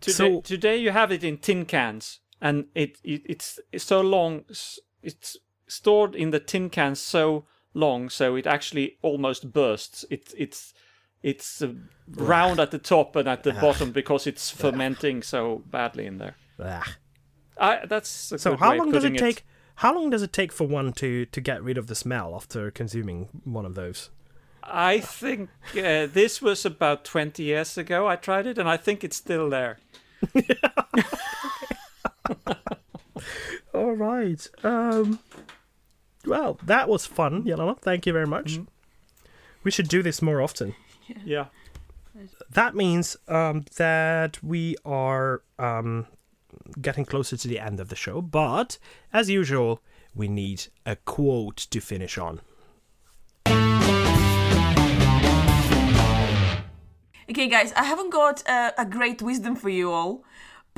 today, 0.00 0.14
So- 0.14 0.40
today 0.40 0.76
you 0.78 0.90
have 0.90 1.12
it 1.12 1.22
in 1.22 1.38
tin 1.38 1.66
cans, 1.66 2.20
and 2.40 2.66
it, 2.74 2.98
it 3.04 3.22
it's, 3.26 3.60
it's 3.72 3.84
so 3.84 4.00
long. 4.00 4.44
It's 5.02 5.36
stored 5.68 6.14
in 6.14 6.30
the 6.30 6.40
tin 6.40 6.70
cans 6.70 7.00
so 7.00 7.44
long, 7.74 8.08
so 8.10 8.36
it 8.36 8.46
actually 8.46 8.98
almost 9.02 9.52
bursts. 9.52 10.04
It, 10.10 10.32
it's 10.36 10.74
it's 11.22 11.62
uh, 11.62 11.72
round 12.08 12.60
at 12.60 12.70
the 12.70 12.78
top 12.78 13.16
and 13.16 13.28
at 13.28 13.42
the 13.42 13.52
bottom 13.52 13.90
because 13.92 14.26
it's 14.26 14.50
fermenting 14.50 15.22
so 15.22 15.62
badly 15.66 16.06
in 16.06 16.18
there. 16.18 16.36
ah. 16.62 16.96
I, 17.60 17.86
that's 17.86 18.30
a 18.32 18.38
So 18.38 18.50
good 18.50 18.60
how 18.60 18.74
long 18.76 18.92
does 18.92 19.04
it 19.04 19.18
take? 19.18 19.44
How 19.76 19.92
long 19.94 20.10
does 20.10 20.22
it 20.22 20.32
take 20.32 20.52
for 20.52 20.66
one 20.66 20.92
to 20.94 21.24
to 21.26 21.40
get 21.40 21.62
rid 21.62 21.76
of 21.78 21.86
the 21.88 21.94
smell 21.94 22.34
after 22.34 22.70
consuming 22.70 23.28
one 23.44 23.66
of 23.66 23.74
those? 23.74 24.10
I 24.62 25.00
think 25.00 25.50
uh, 25.76 26.06
this 26.06 26.42
was 26.42 26.64
about 26.66 27.04
20 27.04 27.42
years 27.42 27.78
ago. 27.78 28.06
I 28.06 28.16
tried 28.16 28.46
it, 28.46 28.58
and 28.58 28.68
I 28.68 28.76
think 28.76 29.02
it's 29.02 29.16
still 29.16 29.48
there. 29.48 29.78
All 33.74 33.94
right. 33.94 34.46
Um. 34.62 35.18
Well, 36.28 36.58
that 36.62 36.88
was 36.88 37.06
fun, 37.06 37.44
Jelena. 37.44 37.78
Thank 37.78 38.06
you 38.06 38.12
very 38.12 38.26
much. 38.26 38.54
Mm-hmm. 38.54 38.64
We 39.64 39.70
should 39.70 39.88
do 39.88 40.02
this 40.02 40.20
more 40.22 40.40
often. 40.42 40.74
Yeah. 41.24 41.46
That 42.50 42.74
means 42.74 43.16
um, 43.28 43.64
that 43.76 44.42
we 44.42 44.76
are 44.84 45.42
um, 45.58 46.06
getting 46.80 47.04
closer 47.04 47.36
to 47.36 47.48
the 47.48 47.58
end 47.58 47.80
of 47.80 47.88
the 47.88 47.96
show, 47.96 48.20
but 48.20 48.78
as 49.12 49.30
usual, 49.30 49.80
we 50.14 50.28
need 50.28 50.66
a 50.84 50.96
quote 50.96 51.56
to 51.56 51.80
finish 51.80 52.18
on. 52.18 52.40
Okay, 57.30 57.46
guys, 57.46 57.72
I 57.74 57.84
haven't 57.84 58.10
got 58.10 58.42
uh, 58.48 58.72
a 58.78 58.84
great 58.84 59.22
wisdom 59.22 59.54
for 59.54 59.68
you 59.68 59.92
all, 59.92 60.24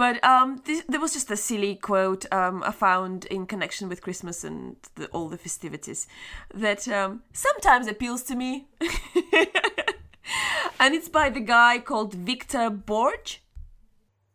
but 0.01 0.25
um, 0.25 0.63
this, 0.65 0.83
there 0.89 0.99
was 0.99 1.13
just 1.13 1.31
a 1.31 1.37
silly 1.37 1.75
quote 1.75 2.25
um, 2.33 2.63
I 2.63 2.73
found 2.73 3.27
in 3.27 3.47
connection 3.47 3.87
with 3.91 4.01
Christmas 4.01 4.45
and 4.45 4.77
the, 4.95 5.09
all 5.09 5.29
the 5.29 5.37
festivities 5.37 6.07
that 6.55 6.89
um, 6.89 7.23
sometimes 7.35 7.87
appeals 7.87 8.23
to 8.23 8.35
me. 8.35 8.67
and 10.81 10.95
it's 10.95 11.11
by 11.11 11.29
the 11.29 11.41
guy 11.41 11.81
called 11.81 12.15
Victor 12.15 12.71
Borge, 12.71 13.41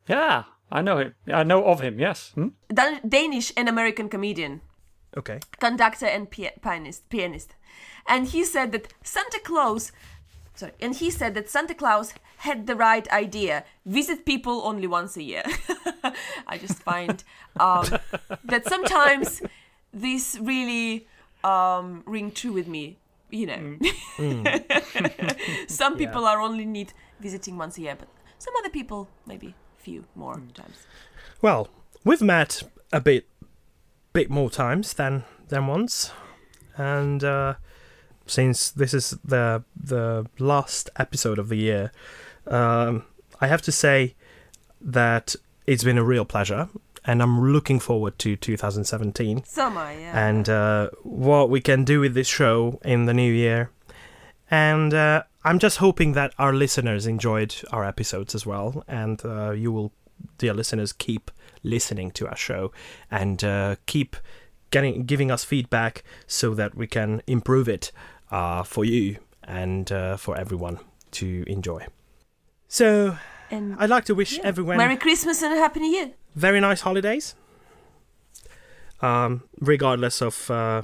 Yeah, 0.07 0.43
I 0.71 0.83
know 0.83 0.99
him. 0.99 1.15
I 1.33 1.41
know 1.43 1.65
of 1.65 1.79
him, 1.79 1.97
yes. 1.99 2.31
Hmm? 2.35 2.49
Dan- 2.71 3.01
Danish 3.07 3.51
and 3.57 3.67
American 3.67 4.07
comedian. 4.07 4.61
Okay. 5.17 5.39
conductor 5.59 6.05
and 6.05 6.29
pia- 6.29 6.59
pianist, 6.61 7.09
pianist. 7.09 7.55
And 8.05 8.27
he 8.27 8.43
said 8.43 8.71
that 8.73 8.93
Santa 9.01 9.39
Claus, 9.43 9.91
sorry, 10.55 10.73
and 10.79 10.95
he 10.95 11.09
said 11.09 11.33
that 11.35 11.49
Santa 11.49 11.73
Claus 11.73 12.13
had 12.37 12.67
the 12.67 12.75
right 12.75 13.07
idea: 13.11 13.63
visit 13.85 14.25
people 14.25 14.61
only 14.63 14.87
once 14.87 15.17
a 15.17 15.23
year. 15.23 15.43
I 16.47 16.57
just 16.57 16.81
find 16.83 17.23
um, 17.59 17.85
that 18.43 18.65
sometimes 18.67 19.41
this 19.93 20.37
really 20.41 21.07
um, 21.43 22.03
ring 22.05 22.31
true 22.31 22.53
with 22.53 22.67
me. 22.67 22.97
You 23.31 23.47
know, 23.47 23.77
some 25.67 25.97
people 25.97 26.25
are 26.25 26.39
only 26.39 26.65
need 26.65 26.93
visiting 27.19 27.57
once 27.57 27.77
a 27.77 27.81
year, 27.81 27.95
but 27.97 28.07
some 28.37 28.53
other 28.59 28.69
people 28.69 29.09
maybe 29.25 29.55
few 29.77 30.05
more 30.15 30.41
times. 30.53 30.87
Well, 31.41 31.67
we've 32.03 32.21
met 32.21 32.63
a 32.91 33.01
bit, 33.01 33.27
bit 34.13 34.29
more 34.29 34.49
times 34.49 34.93
than 34.93 35.23
than 35.49 35.67
once, 35.67 36.11
and 36.77 37.23
uh, 37.23 37.55
since 38.25 38.71
this 38.71 38.93
is 38.93 39.17
the 39.23 39.63
the 39.75 40.27
last 40.39 40.89
episode 40.97 41.39
of 41.39 41.49
the 41.49 41.57
year, 41.57 41.91
um, 42.47 43.03
I 43.41 43.47
have 43.47 43.61
to 43.63 43.71
say 43.71 44.15
that 44.81 45.35
it's 45.67 45.83
been 45.83 45.97
a 45.97 46.03
real 46.03 46.25
pleasure, 46.25 46.69
and 47.05 47.21
I'm 47.21 47.51
looking 47.51 47.79
forward 47.79 48.17
to 48.19 48.35
2017 48.35 49.43
Summer, 49.43 49.91
yeah. 49.91 50.27
and 50.27 50.49
uh, 50.49 50.89
what 51.03 51.49
we 51.49 51.61
can 51.61 51.83
do 51.83 51.99
with 51.99 52.13
this 52.13 52.27
show 52.27 52.79
in 52.83 53.05
the 53.05 53.13
new 53.13 53.31
year. 53.31 53.71
And 54.51 54.93
uh, 54.93 55.23
I'm 55.43 55.57
just 55.57 55.77
hoping 55.77 56.13
that 56.13 56.33
our 56.37 56.53
listeners 56.53 57.07
enjoyed 57.07 57.55
our 57.71 57.83
episodes 57.83 58.35
as 58.35 58.45
well, 58.45 58.83
and 58.87 59.23
uh, 59.25 59.51
you 59.51 59.71
will, 59.71 59.91
dear 60.37 60.53
listeners, 60.53 60.93
keep 60.93 61.31
listening 61.63 62.11
to 62.11 62.27
our 62.27 62.37
show 62.37 62.71
and 63.09 63.43
uh, 63.43 63.75
keep 63.87 64.15
getting 64.71 65.05
giving 65.05 65.31
us 65.31 65.43
feedback 65.43 66.03
so 66.27 66.53
that 66.53 66.75
we 66.75 66.87
can 66.87 67.21
improve 67.27 67.67
it 67.67 67.91
uh, 68.31 68.63
for 68.63 68.85
you 68.85 69.17
and 69.43 69.91
uh, 69.91 70.17
for 70.17 70.37
everyone 70.37 70.79
to 71.11 71.43
enjoy. 71.47 71.85
So 72.67 73.17
and 73.51 73.75
I'd 73.79 73.89
like 73.89 74.05
to 74.05 74.15
wish 74.15 74.37
yeah. 74.37 74.43
everyone 74.43 74.77
Merry 74.77 74.97
Christmas 74.97 75.41
and 75.41 75.53
a 75.53 75.57
Happy 75.57 75.79
New 75.79 75.91
Year. 75.91 76.11
very 76.35 76.59
nice 76.59 76.81
holidays. 76.81 77.35
Um, 79.01 79.43
regardless 79.59 80.21
of 80.21 80.49
uh, 80.49 80.81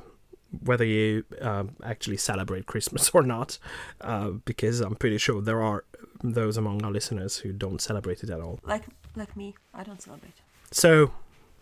whether 0.63 0.85
you 0.85 1.23
um, 1.39 1.75
actually 1.83 2.17
celebrate 2.17 2.65
Christmas 2.65 3.09
or 3.13 3.23
not, 3.23 3.57
uh, 4.01 4.31
because 4.45 4.81
I'm 4.81 4.95
pretty 4.95 5.17
sure 5.17 5.41
there 5.41 5.61
are 5.61 5.85
those 6.23 6.57
among 6.57 6.83
our 6.83 6.91
listeners 6.91 7.37
who 7.37 7.51
don't 7.51 7.81
celebrate 7.81 8.23
it 8.23 8.29
at 8.29 8.41
all. 8.41 8.59
like 8.65 8.83
like 9.15 9.35
me, 9.35 9.55
I 9.73 9.83
don't 9.83 10.01
celebrate. 10.01 10.35
So, 10.71 11.11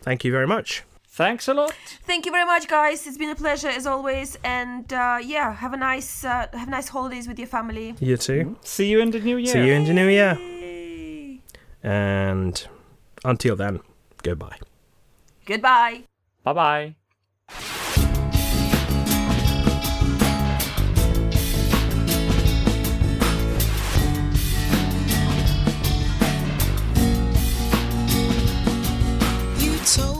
thank 0.02 0.24
you 0.24 0.30
very 0.30 0.46
much. 0.46 0.84
Thanks 1.12 1.48
a 1.48 1.54
lot. 1.54 1.74
Thank 2.04 2.24
you 2.24 2.32
very 2.32 2.44
much, 2.44 2.68
guys. 2.68 3.04
It's 3.06 3.18
been 3.18 3.30
a 3.30 3.34
pleasure 3.34 3.68
as 3.68 3.84
always, 3.84 4.38
and 4.44 4.90
uh, 4.92 5.18
yeah, 5.20 5.52
have 5.52 5.72
a 5.72 5.76
nice 5.76 6.24
uh, 6.24 6.46
have 6.52 6.68
nice 6.68 6.88
holidays 6.88 7.26
with 7.26 7.38
your 7.38 7.48
family. 7.48 7.96
You 7.98 8.16
too. 8.16 8.56
See 8.62 8.88
you 8.88 9.00
in 9.00 9.10
the 9.10 9.18
new 9.18 9.36
year. 9.36 9.52
See 9.52 9.66
you 9.66 9.72
in 9.72 9.84
the 9.84 9.92
new 9.92 10.08
year. 10.08 10.38
Yay. 10.38 11.40
And 11.82 12.64
until 13.24 13.56
then, 13.56 13.80
goodbye. 14.22 14.58
Goodbye. 15.44 16.04
Bye 16.44 16.94
bye. 17.48 17.76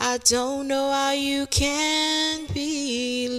I 0.00 0.18
don't 0.18 0.68
know 0.68 0.92
how 0.92 1.12
you 1.12 1.46
can 1.46 2.46
believe. 2.46 3.38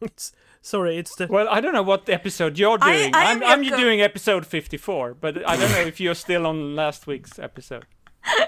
It's, 0.00 0.32
sorry, 0.62 0.96
it's 0.98 1.14
the. 1.16 1.26
Well, 1.26 1.48
I 1.48 1.60
don't 1.60 1.72
know 1.72 1.82
what 1.82 2.08
episode 2.08 2.58
you're 2.58 2.78
doing. 2.78 3.14
I 3.14 3.30
I'm, 3.32 3.42
am 3.42 3.48
I'm 3.48 3.62
your 3.62 3.76
doing 3.76 4.00
episode 4.00 4.46
54, 4.46 5.14
but 5.14 5.46
I 5.48 5.56
don't 5.56 5.70
know 5.72 5.80
if 5.80 6.00
you're 6.00 6.14
still 6.14 6.46
on 6.46 6.74
last 6.74 7.06
week's 7.06 7.38
episode. 7.38 7.86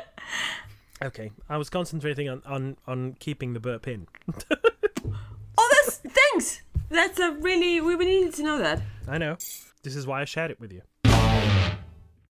Okay, 1.00 1.30
I 1.48 1.56
was 1.56 1.70
concentrating 1.70 2.28
on, 2.28 2.42
on, 2.44 2.76
on 2.84 3.14
keeping 3.20 3.52
the 3.52 3.60
burp 3.60 3.86
in. 3.86 4.08
Oh, 5.56 5.82
that's 5.84 5.98
thanks. 5.98 6.62
That's 6.88 7.20
a 7.20 7.32
really 7.32 7.80
we 7.80 7.94
we 7.94 8.04
needed 8.04 8.34
to 8.34 8.42
know 8.42 8.58
that. 8.58 8.82
I 9.06 9.16
know. 9.18 9.36
This 9.82 9.94
is 9.94 10.06
why 10.08 10.20
I 10.22 10.24
shared 10.24 10.50
it 10.50 10.58
with 10.58 10.72
you. 10.72 10.82